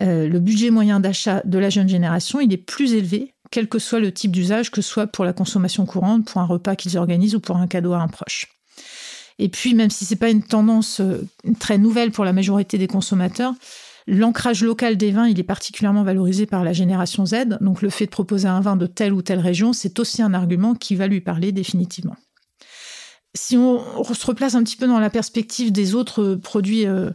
Euh, 0.00 0.28
le 0.28 0.38
budget 0.38 0.70
moyen 0.70 1.00
d'achat 1.00 1.42
de 1.44 1.58
la 1.58 1.70
jeune 1.70 1.88
génération, 1.88 2.40
il 2.40 2.52
est 2.52 2.58
plus 2.58 2.94
élevé, 2.94 3.34
quel 3.50 3.68
que 3.68 3.78
soit 3.78 4.00
le 4.00 4.12
type 4.12 4.32
d'usage, 4.32 4.70
que 4.70 4.80
ce 4.82 4.88
soit 4.88 5.06
pour 5.06 5.24
la 5.24 5.32
consommation 5.32 5.86
courante, 5.86 6.26
pour 6.26 6.40
un 6.40 6.46
repas 6.46 6.76
qu'ils 6.76 6.96
organisent 6.96 7.34
ou 7.34 7.40
pour 7.40 7.56
un 7.56 7.66
cadeau 7.66 7.92
à 7.92 7.98
un 7.98 8.08
proche. 8.08 8.46
Et 9.38 9.48
puis, 9.48 9.74
même 9.74 9.90
si 9.90 10.04
c'est 10.04 10.16
pas 10.16 10.30
une 10.30 10.42
tendance 10.42 11.00
euh, 11.00 11.26
très 11.58 11.78
nouvelle 11.78 12.10
pour 12.10 12.24
la 12.24 12.32
majorité 12.32 12.78
des 12.78 12.86
consommateurs, 12.86 13.54
L'ancrage 14.06 14.62
local 14.62 14.96
des 14.96 15.10
vins, 15.10 15.28
il 15.28 15.38
est 15.38 15.44
particulièrement 15.44 16.02
valorisé 16.02 16.46
par 16.46 16.64
la 16.64 16.72
génération 16.72 17.24
Z, 17.26 17.58
donc 17.60 17.82
le 17.82 17.90
fait 17.90 18.06
de 18.06 18.10
proposer 18.10 18.48
un 18.48 18.60
vin 18.60 18.76
de 18.76 18.86
telle 18.86 19.12
ou 19.12 19.22
telle 19.22 19.38
région, 19.38 19.72
c'est 19.72 19.98
aussi 19.98 20.22
un 20.22 20.34
argument 20.34 20.74
qui 20.74 20.96
va 20.96 21.06
lui 21.06 21.20
parler 21.20 21.52
définitivement. 21.52 22.16
Si 23.34 23.56
on, 23.56 24.04
se 24.04 24.26
replace 24.26 24.54
un 24.54 24.62
petit 24.62 24.76
peu 24.76 24.86
dans 24.86 24.98
la 24.98 25.08
perspective 25.08 25.72
des 25.72 25.94
autres 25.94 26.34
produits 26.34 26.86
euh, 26.86 27.10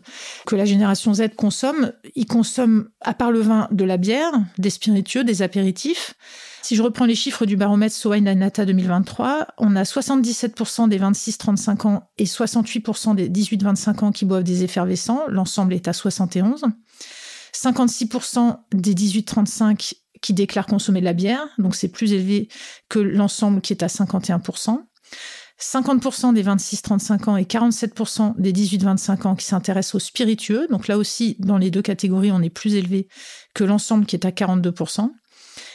que 0.47 0.55
la 0.55 0.65
génération 0.65 1.13
Z 1.13 1.35
consomme, 1.35 1.93
ils 2.15 2.25
consomment, 2.25 2.89
à 3.01 3.13
part 3.13 3.31
le 3.31 3.41
vin, 3.41 3.67
de 3.69 3.85
la 3.85 3.97
bière, 3.97 4.31
des 4.57 4.71
spiritueux, 4.71 5.23
des 5.23 5.43
apéritifs. 5.43 6.15
Si 6.67 6.75
je 6.75 6.83
reprends 6.83 7.05
les 7.05 7.15
chiffres 7.15 7.45
du 7.45 7.55
baromètre 7.55 7.95
Sowine 7.95 8.29
Nata 8.29 8.65
2023, 8.65 9.47
on 9.57 9.77
a 9.77 9.83
77% 9.83 10.89
des 10.89 10.99
26-35 10.99 11.87
ans 11.87 12.09
et 12.17 12.25
68% 12.25 13.15
des 13.15 13.29
18-25 13.29 14.03
ans 14.03 14.11
qui 14.11 14.25
boivent 14.25 14.43
des 14.43 14.65
effervescents. 14.65 15.21
L'ensemble 15.29 15.73
est 15.73 15.87
à 15.87 15.93
71. 15.93 16.65
56% 17.53 18.57
des 18.73 18.93
18-35 18.93 19.93
qui 20.21 20.33
déclarent 20.33 20.65
consommer 20.65 20.99
de 20.99 21.05
la 21.05 21.13
bière, 21.13 21.47
donc 21.57 21.73
c'est 21.73 21.87
plus 21.87 22.11
élevé 22.11 22.49
que 22.89 22.99
l'ensemble 22.99 23.61
qui 23.61 23.71
est 23.71 23.81
à 23.81 23.87
51%. 23.87 24.79
50% 25.61 26.33
des 26.33 26.43
26-35 26.43 27.29
ans 27.29 27.37
et 27.37 27.45
47% 27.45 28.33
des 28.41 28.51
18-25 28.51 29.25
ans 29.25 29.35
qui 29.37 29.45
s'intéressent 29.45 29.95
aux 29.95 29.99
spiritueux. 29.99 30.67
Donc 30.69 30.89
là 30.89 30.97
aussi, 30.97 31.37
dans 31.39 31.57
les 31.57 31.71
deux 31.71 31.81
catégories, 31.81 32.33
on 32.33 32.41
est 32.41 32.49
plus 32.49 32.75
élevé 32.75 33.07
que 33.53 33.63
l'ensemble 33.63 34.05
qui 34.05 34.17
est 34.17 34.25
à 34.25 34.31
42%. 34.31 35.11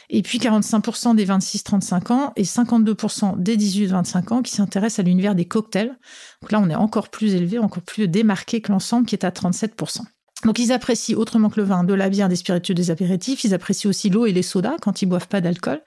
Et 0.09 0.21
puis 0.21 0.37
45% 0.37 1.15
des 1.15 1.25
26-35 1.25 2.11
ans 2.11 2.33
et 2.35 2.43
52% 2.43 3.41
des 3.41 3.57
18-25 3.57 4.33
ans 4.33 4.41
qui 4.41 4.51
s'intéressent 4.51 4.99
à 4.99 5.03
l'univers 5.03 5.35
des 5.35 5.45
cocktails. 5.45 5.97
Donc 6.41 6.51
là, 6.51 6.59
on 6.59 6.69
est 6.69 6.75
encore 6.75 7.09
plus 7.09 7.33
élevé, 7.35 7.59
encore 7.59 7.83
plus 7.83 8.07
démarqué 8.07 8.61
que 8.61 8.71
l'ensemble 8.71 9.05
qui 9.05 9.15
est 9.15 9.25
à 9.25 9.29
37%. 9.29 10.01
Donc 10.45 10.59
ils 10.59 10.71
apprécient 10.71 11.17
autrement 11.17 11.49
que 11.49 11.59
le 11.59 11.65
vin, 11.65 11.83
de 11.83 11.93
la 11.93 12.09
bière, 12.09 12.29
des 12.29 12.35
spiritueux, 12.35 12.73
des 12.73 12.91
apéritifs. 12.91 13.43
Ils 13.43 13.53
apprécient 13.53 13.89
aussi 13.89 14.09
l'eau 14.09 14.25
et 14.25 14.33
les 14.33 14.43
sodas 14.43 14.75
quand 14.81 15.01
ils 15.01 15.05
boivent 15.05 15.27
pas 15.27 15.41
d'alcool. 15.41 15.81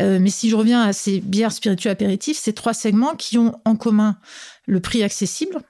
Euh, 0.00 0.18
mais 0.20 0.30
si 0.30 0.48
je 0.48 0.56
reviens 0.56 0.82
à 0.82 0.92
ces 0.92 1.20
bières, 1.20 1.52
spiritueux, 1.52 1.90
apéritifs, 1.90 2.38
c'est 2.38 2.52
trois 2.52 2.74
segments 2.74 3.14
qui 3.14 3.38
ont 3.38 3.60
en 3.64 3.76
commun 3.76 4.16
le 4.66 4.80
prix 4.80 5.02
accessible, 5.02 5.60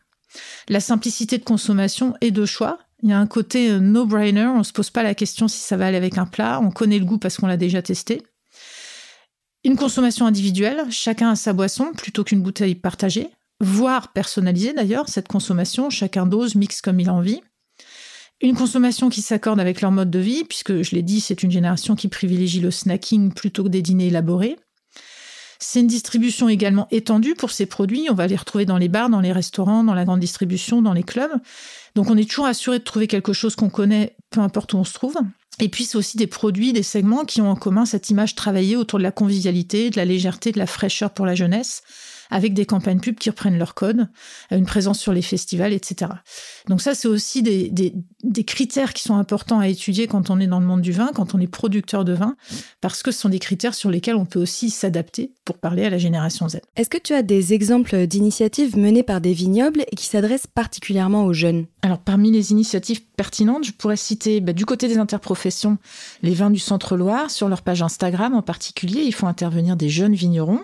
la 0.68 0.80
simplicité 0.80 1.38
de 1.38 1.44
consommation 1.44 2.14
et 2.20 2.30
de 2.30 2.44
choix. 2.44 2.78
Il 3.02 3.08
y 3.08 3.12
a 3.12 3.18
un 3.18 3.26
côté 3.26 3.70
euh, 3.70 3.80
no-brainer, 3.80 4.46
on 4.46 4.58
ne 4.58 4.62
se 4.62 4.72
pose 4.72 4.90
pas 4.90 5.02
la 5.02 5.14
question 5.14 5.48
si 5.48 5.58
ça 5.58 5.76
va 5.76 5.86
aller 5.86 5.96
avec 5.96 6.18
un 6.18 6.26
plat, 6.26 6.60
on 6.62 6.70
connaît 6.70 6.98
le 6.98 7.04
goût 7.04 7.18
parce 7.18 7.36
qu'on 7.36 7.48
l'a 7.48 7.56
déjà 7.56 7.82
testé. 7.82 8.22
Une 9.64 9.76
consommation 9.76 10.26
individuelle, 10.26 10.84
chacun 10.90 11.30
a 11.30 11.36
sa 11.36 11.52
boisson 11.52 11.92
plutôt 11.96 12.24
qu'une 12.24 12.42
bouteille 12.42 12.74
partagée, 12.74 13.28
voire 13.60 14.12
personnalisée 14.12 14.72
d'ailleurs, 14.72 15.08
cette 15.08 15.28
consommation, 15.28 15.90
chacun 15.90 16.26
dose, 16.26 16.54
mixe 16.54 16.80
comme 16.80 17.00
il 17.00 17.08
a 17.08 17.14
envie. 17.14 17.40
Une 18.40 18.56
consommation 18.56 19.08
qui 19.08 19.22
s'accorde 19.22 19.60
avec 19.60 19.80
leur 19.80 19.92
mode 19.92 20.10
de 20.10 20.18
vie, 20.18 20.42
puisque 20.44 20.82
je 20.82 20.96
l'ai 20.96 21.02
dit, 21.02 21.20
c'est 21.20 21.44
une 21.44 21.52
génération 21.52 21.94
qui 21.94 22.08
privilégie 22.08 22.60
le 22.60 22.72
snacking 22.72 23.32
plutôt 23.32 23.62
que 23.62 23.68
des 23.68 23.82
dîners 23.82 24.08
élaborés. 24.08 24.56
C'est 25.64 25.78
une 25.78 25.86
distribution 25.86 26.48
également 26.48 26.88
étendue 26.90 27.36
pour 27.36 27.52
ces 27.52 27.66
produits. 27.66 28.08
On 28.10 28.14
va 28.14 28.26
les 28.26 28.34
retrouver 28.34 28.64
dans 28.64 28.78
les 28.78 28.88
bars, 28.88 29.08
dans 29.08 29.20
les 29.20 29.30
restaurants, 29.30 29.84
dans 29.84 29.94
la 29.94 30.04
grande 30.04 30.18
distribution, 30.18 30.82
dans 30.82 30.92
les 30.92 31.04
clubs. 31.04 31.30
Donc 31.94 32.10
on 32.10 32.16
est 32.16 32.28
toujours 32.28 32.46
assuré 32.46 32.80
de 32.80 32.84
trouver 32.84 33.06
quelque 33.06 33.32
chose 33.32 33.54
qu'on 33.54 33.70
connaît, 33.70 34.16
peu 34.30 34.40
importe 34.40 34.72
où 34.72 34.78
on 34.78 34.84
se 34.84 34.92
trouve. 34.92 35.16
Et 35.60 35.68
puis 35.68 35.84
c'est 35.84 35.96
aussi 35.96 36.16
des 36.16 36.26
produits, 36.26 36.72
des 36.72 36.82
segments 36.82 37.24
qui 37.24 37.40
ont 37.40 37.48
en 37.48 37.54
commun 37.54 37.86
cette 37.86 38.10
image 38.10 38.34
travaillée 38.34 38.74
autour 38.74 38.98
de 38.98 39.04
la 39.04 39.12
convivialité, 39.12 39.90
de 39.90 39.96
la 39.96 40.04
légèreté, 40.04 40.50
de 40.50 40.58
la 40.58 40.66
fraîcheur 40.66 41.10
pour 41.10 41.26
la 41.26 41.36
jeunesse 41.36 41.84
avec 42.32 42.54
des 42.54 42.64
campagnes 42.64 42.98
pubs 42.98 43.14
qui 43.14 43.28
reprennent 43.28 43.58
leur 43.58 43.74
code, 43.74 44.08
une 44.50 44.64
présence 44.64 44.98
sur 44.98 45.12
les 45.12 45.20
festivals, 45.20 45.74
etc. 45.74 46.10
Donc 46.66 46.80
ça, 46.80 46.94
c'est 46.94 47.06
aussi 47.06 47.42
des, 47.42 47.68
des, 47.68 47.92
critères 48.44 48.92
qui 48.92 49.02
sont 49.02 49.16
importants 49.16 49.58
à 49.58 49.68
étudier 49.68 50.06
quand 50.06 50.30
on 50.30 50.40
est 50.40 50.46
dans 50.46 50.60
le 50.60 50.66
monde 50.66 50.80
du 50.80 50.92
vin, 50.92 51.10
quand 51.14 51.34
on 51.34 51.40
est 51.40 51.46
producteur 51.46 52.04
de 52.04 52.12
vin, 52.12 52.36
parce 52.80 53.02
que 53.02 53.10
ce 53.10 53.20
sont 53.20 53.28
des 53.28 53.38
critères 53.38 53.74
sur 53.74 53.90
lesquels 53.90 54.16
on 54.16 54.24
peut 54.24 54.40
aussi 54.40 54.70
s'adapter 54.70 55.32
pour 55.44 55.58
parler 55.58 55.84
à 55.84 55.90
la 55.90 55.98
génération 55.98 56.48
Z. 56.48 56.58
Est-ce 56.76 56.90
que 56.90 56.98
tu 56.98 57.14
as 57.14 57.22
des 57.22 57.52
exemples 57.52 58.06
d'initiatives 58.06 58.78
menées 58.78 59.02
par 59.02 59.20
des 59.20 59.32
vignobles 59.32 59.84
et 59.90 59.96
qui 59.96 60.06
s'adressent 60.06 60.46
particulièrement 60.46 61.24
aux 61.24 61.32
jeunes? 61.32 61.66
Alors 61.82 61.98
parmi 61.98 62.30
les 62.30 62.52
initiatives 62.52 63.02
pertinentes, 63.16 63.64
je 63.64 63.72
pourrais 63.72 63.96
citer 63.96 64.40
bah, 64.40 64.52
du 64.52 64.66
côté 64.66 64.88
des 64.88 64.98
interprofessions 64.98 65.78
les 66.22 66.34
vins 66.34 66.50
du 66.50 66.60
Centre-Loire, 66.60 67.30
sur 67.30 67.48
leur 67.48 67.62
page 67.62 67.82
Instagram 67.82 68.34
en 68.34 68.42
particulier, 68.42 69.02
ils 69.02 69.14
font 69.14 69.26
intervenir 69.26 69.76
des 69.76 69.88
jeunes 69.88 70.14
vignerons 70.14 70.60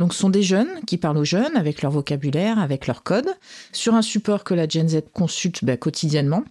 donc, 0.00 0.14
ce 0.14 0.20
sont 0.20 0.30
des 0.30 0.42
jeunes 0.42 0.80
qui 0.86 0.96
parlent 0.96 1.18
aux 1.18 1.26
jeunes 1.26 1.54
avec 1.56 1.82
leur 1.82 1.92
vocabulaire, 1.92 2.58
avec 2.58 2.86
leur 2.86 3.02
code, 3.02 3.28
sur 3.70 3.94
un 3.94 4.00
support 4.00 4.44
que 4.44 4.54
la 4.54 4.66
Gen 4.66 4.88
Z 4.88 5.02
consulte 5.12 5.62
bah, 5.62 5.76
quotidiennement. 5.76 6.42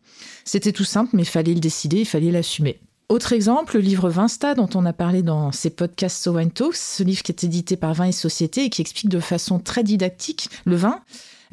C'était 0.52 0.72
tout 0.72 0.84
simple, 0.84 1.12
mais 1.14 1.22
il 1.22 1.28
fallait 1.28 1.54
le 1.54 1.60
décider, 1.60 2.00
il 2.00 2.08
fallait 2.08 2.32
l'assumer. 2.32 2.80
Autre 3.08 3.34
exemple, 3.34 3.76
le 3.76 3.82
livre 3.82 4.10
Vinsta 4.10 4.56
dont 4.56 4.68
on 4.74 4.84
a 4.84 4.94
parlé 4.94 5.22
dans 5.22 5.52
ces 5.52 5.70
podcasts 5.70 6.24
So 6.24 6.32
Wine 6.32 6.50
Talks, 6.50 6.76
ce 6.76 7.04
livre 7.04 7.22
qui 7.22 7.32
est 7.32 7.44
édité 7.44 7.78
par 7.78 7.94
Vin 7.94 8.06
et 8.06 8.12
Société 8.12 8.64
et 8.64 8.72
qui 8.72 8.82
explique 8.82 9.12
de 9.12 9.20
façon 9.20 9.60
très 9.60 9.84
didactique 9.84 10.50
le 10.66 10.76
vin. 10.76 11.02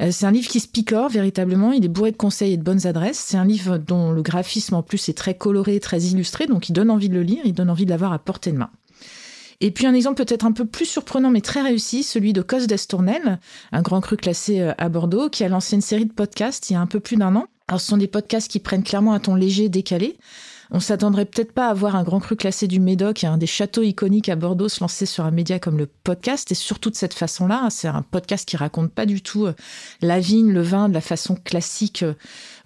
Euh, 0.00 0.08
c'est 0.10 0.24
un 0.24 0.30
livre 0.30 0.48
qui 0.48 0.60
se 0.60 0.66
picore 0.66 1.10
véritablement, 1.10 1.72
il 1.72 1.84
est 1.84 1.88
bourré 1.88 2.10
de 2.10 2.16
conseils 2.16 2.54
et 2.54 2.56
de 2.56 2.62
bonnes 2.62 2.86
adresses. 2.86 3.18
C'est 3.18 3.36
un 3.36 3.44
livre 3.44 3.76
dont 3.76 4.12
le 4.12 4.22
graphisme 4.22 4.76
en 4.76 4.82
plus 4.82 5.10
est 5.10 5.18
très 5.18 5.34
coloré, 5.34 5.78
très 5.78 6.00
illustré, 6.00 6.46
donc 6.46 6.70
il 6.70 6.72
donne 6.72 6.90
envie 6.90 7.10
de 7.10 7.16
le 7.16 7.22
lire, 7.22 7.42
il 7.44 7.52
donne 7.52 7.68
envie 7.68 7.84
de 7.84 7.90
l'avoir 7.90 8.14
à 8.14 8.18
portée 8.18 8.50
de 8.50 8.56
main. 8.56 8.70
Et 9.60 9.72
puis 9.72 9.86
un 9.86 9.92
exemple 9.92 10.24
peut-être 10.24 10.46
un 10.46 10.52
peu 10.52 10.64
plus 10.64 10.86
surprenant 10.86 11.28
mais 11.28 11.42
très 11.42 11.60
réussi, 11.60 12.02
celui 12.02 12.32
de 12.32 12.40
Cos 12.40 12.64
d'Estournel, 12.64 13.40
un 13.72 13.82
grand 13.82 14.00
cru 14.00 14.16
classé 14.16 14.62
euh, 14.62 14.72
à 14.78 14.88
Bordeaux, 14.88 15.28
qui 15.28 15.44
a 15.44 15.50
lancé 15.50 15.76
une 15.76 15.82
série 15.82 16.06
de 16.06 16.14
podcasts 16.14 16.70
il 16.70 16.72
y 16.72 16.76
a 16.76 16.80
un 16.80 16.86
peu 16.86 17.00
plus 17.00 17.16
d'un 17.18 17.36
an. 17.36 17.46
Alors 17.68 17.80
ce 17.80 17.88
sont 17.88 17.96
des 17.96 18.06
podcasts 18.06 18.50
qui 18.50 18.60
prennent 18.60 18.84
clairement 18.84 19.12
un 19.12 19.20
ton 19.20 19.34
léger, 19.34 19.68
décalé, 19.68 20.16
on 20.70 20.80
s'attendrait 20.80 21.26
peut-être 21.26 21.52
pas 21.52 21.68
à 21.68 21.74
voir 21.74 21.96
un 21.96 22.02
grand 22.02 22.20
cru 22.20 22.36
classé 22.36 22.66
du 22.66 22.80
Médoc 22.80 23.24
et 23.24 23.26
un 23.26 23.38
des 23.38 23.46
châteaux 23.46 23.82
iconiques 23.82 24.28
à 24.28 24.36
Bordeaux 24.36 24.68
se 24.68 24.80
lancer 24.80 25.06
sur 25.06 25.24
un 25.24 25.30
média 25.30 25.58
comme 25.58 25.78
le 25.78 25.86
podcast, 25.86 26.50
et 26.52 26.54
surtout 26.54 26.90
de 26.90 26.96
cette 26.96 27.14
façon-là. 27.14 27.68
C'est 27.70 27.88
un 27.88 28.02
podcast 28.02 28.48
qui 28.48 28.56
raconte 28.56 28.90
pas 28.90 29.06
du 29.06 29.22
tout 29.22 29.46
euh, 29.46 29.54
la 30.02 30.18
vigne, 30.20 30.52
le 30.52 30.62
vin 30.62 30.88
de 30.88 30.94
la 30.94 31.00
façon 31.00 31.36
classique, 31.36 32.02
euh, 32.02 32.14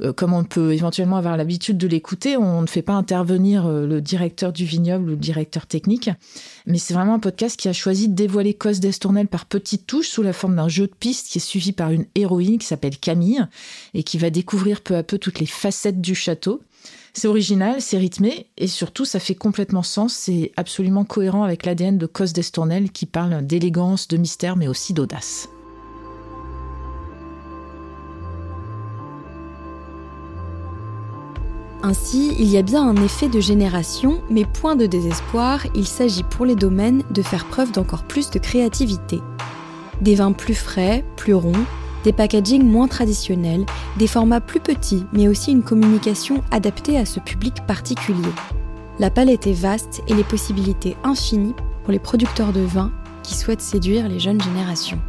euh, 0.00 0.12
comme 0.12 0.32
on 0.32 0.44
peut 0.44 0.72
éventuellement 0.72 1.16
avoir 1.16 1.36
l'habitude 1.36 1.78
de 1.78 1.86
l'écouter. 1.86 2.36
On 2.36 2.62
ne 2.62 2.66
fait 2.66 2.82
pas 2.82 2.94
intervenir 2.94 3.68
le 3.68 4.00
directeur 4.00 4.52
du 4.52 4.64
vignoble 4.64 5.04
ou 5.04 5.10
le 5.10 5.16
directeur 5.16 5.66
technique, 5.66 6.10
mais 6.66 6.78
c'est 6.78 6.94
vraiment 6.94 7.14
un 7.14 7.18
podcast 7.18 7.58
qui 7.58 7.68
a 7.68 7.72
choisi 7.72 8.08
de 8.08 8.14
dévoiler 8.14 8.54
Cos 8.54 8.72
d'Estournel 8.72 9.28
par 9.28 9.46
petites 9.46 9.86
touches 9.86 10.08
sous 10.08 10.22
la 10.22 10.32
forme 10.32 10.56
d'un 10.56 10.68
jeu 10.68 10.86
de 10.86 10.94
piste 10.98 11.28
qui 11.28 11.38
est 11.38 11.40
suivi 11.40 11.72
par 11.72 11.90
une 11.90 12.06
héroïne 12.14 12.58
qui 12.58 12.66
s'appelle 12.66 12.98
Camille 12.98 13.46
et 13.94 14.02
qui 14.02 14.18
va 14.18 14.30
découvrir 14.30 14.80
peu 14.80 14.96
à 14.96 15.02
peu 15.02 15.18
toutes 15.18 15.40
les 15.40 15.46
facettes 15.46 16.00
du 16.00 16.14
château. 16.14 16.60
C'est 17.12 17.28
original, 17.28 17.80
c'est 17.80 17.98
rythmé 17.98 18.46
et 18.56 18.66
surtout 18.66 19.04
ça 19.04 19.18
fait 19.18 19.34
complètement 19.34 19.82
sens, 19.82 20.14
c'est 20.14 20.52
absolument 20.56 21.04
cohérent 21.04 21.42
avec 21.42 21.66
l'ADN 21.66 21.98
de 21.98 22.06
Cos 22.06 22.26
d'Estournel 22.26 22.90
qui 22.90 23.06
parle 23.06 23.44
d'élégance, 23.44 24.08
de 24.08 24.16
mystère 24.16 24.56
mais 24.56 24.68
aussi 24.68 24.94
d'audace. 24.94 25.48
Ainsi, 31.82 32.36
il 32.38 32.48
y 32.48 32.58
a 32.58 32.62
bien 32.62 32.86
un 32.86 32.96
effet 33.02 33.28
de 33.28 33.40
génération, 33.40 34.22
mais 34.28 34.44
point 34.44 34.76
de 34.76 34.84
désespoir, 34.84 35.66
il 35.74 35.86
s'agit 35.86 36.22
pour 36.22 36.44
les 36.44 36.54
domaines 36.54 37.02
de 37.10 37.22
faire 37.22 37.46
preuve 37.46 37.72
d'encore 37.72 38.04
plus 38.04 38.30
de 38.30 38.38
créativité. 38.38 39.20
Des 40.02 40.14
vins 40.14 40.32
plus 40.32 40.54
frais, 40.54 41.04
plus 41.16 41.32
ronds, 41.32 41.64
des 42.04 42.12
packagings 42.12 42.64
moins 42.64 42.88
traditionnels, 42.88 43.66
des 43.98 44.06
formats 44.06 44.40
plus 44.40 44.60
petits, 44.60 45.04
mais 45.12 45.28
aussi 45.28 45.52
une 45.52 45.62
communication 45.62 46.42
adaptée 46.50 46.98
à 46.98 47.04
ce 47.04 47.20
public 47.20 47.54
particulier. 47.66 48.32
La 48.98 49.10
palette 49.10 49.46
est 49.46 49.52
vaste 49.52 50.02
et 50.08 50.14
les 50.14 50.24
possibilités 50.24 50.96
infinies 51.04 51.54
pour 51.84 51.92
les 51.92 51.98
producteurs 51.98 52.52
de 52.52 52.60
vin 52.60 52.92
qui 53.22 53.34
souhaitent 53.34 53.60
séduire 53.60 54.08
les 54.08 54.18
jeunes 54.18 54.40
générations. 54.40 55.00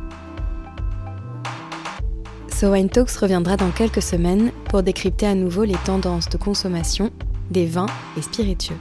So 2.50 2.72
Wine 2.72 2.90
Talks 2.90 3.12
reviendra 3.12 3.58
dans 3.58 3.72
quelques 3.72 4.04
semaines 4.04 4.52
pour 4.70 4.84
décrypter 4.84 5.26
à 5.26 5.36
nouveau 5.36 5.64
les 5.64 5.78
tendances 5.84 6.30
de 6.30 6.38
consommation 6.38 7.10
des 7.50 7.66
vins 7.66 7.88
et 8.18 8.22
spiritueux. 8.22 8.78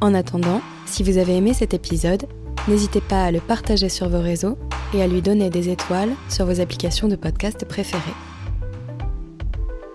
En 0.00 0.14
attendant, 0.14 0.60
si 0.86 1.02
vous 1.02 1.18
avez 1.18 1.36
aimé 1.36 1.52
cet 1.52 1.74
épisode, 1.74 2.26
n'hésitez 2.68 3.00
pas 3.00 3.24
à 3.24 3.30
le 3.30 3.40
partager 3.40 3.88
sur 3.88 4.08
vos 4.08 4.20
réseaux 4.20 4.56
et 4.94 5.02
à 5.02 5.06
lui 5.06 5.22
donner 5.22 5.50
des 5.50 5.68
étoiles 5.68 6.12
sur 6.28 6.46
vos 6.46 6.60
applications 6.60 7.08
de 7.08 7.16
podcast 7.16 7.64
préférées. 7.66 8.02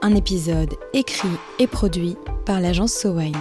Un 0.02 0.16
épisode 0.16 0.76
écrit 0.94 1.28
et 1.60 1.68
produit 1.68 2.16
par 2.46 2.60
l'agence 2.60 2.94
SoWine. 2.94 3.36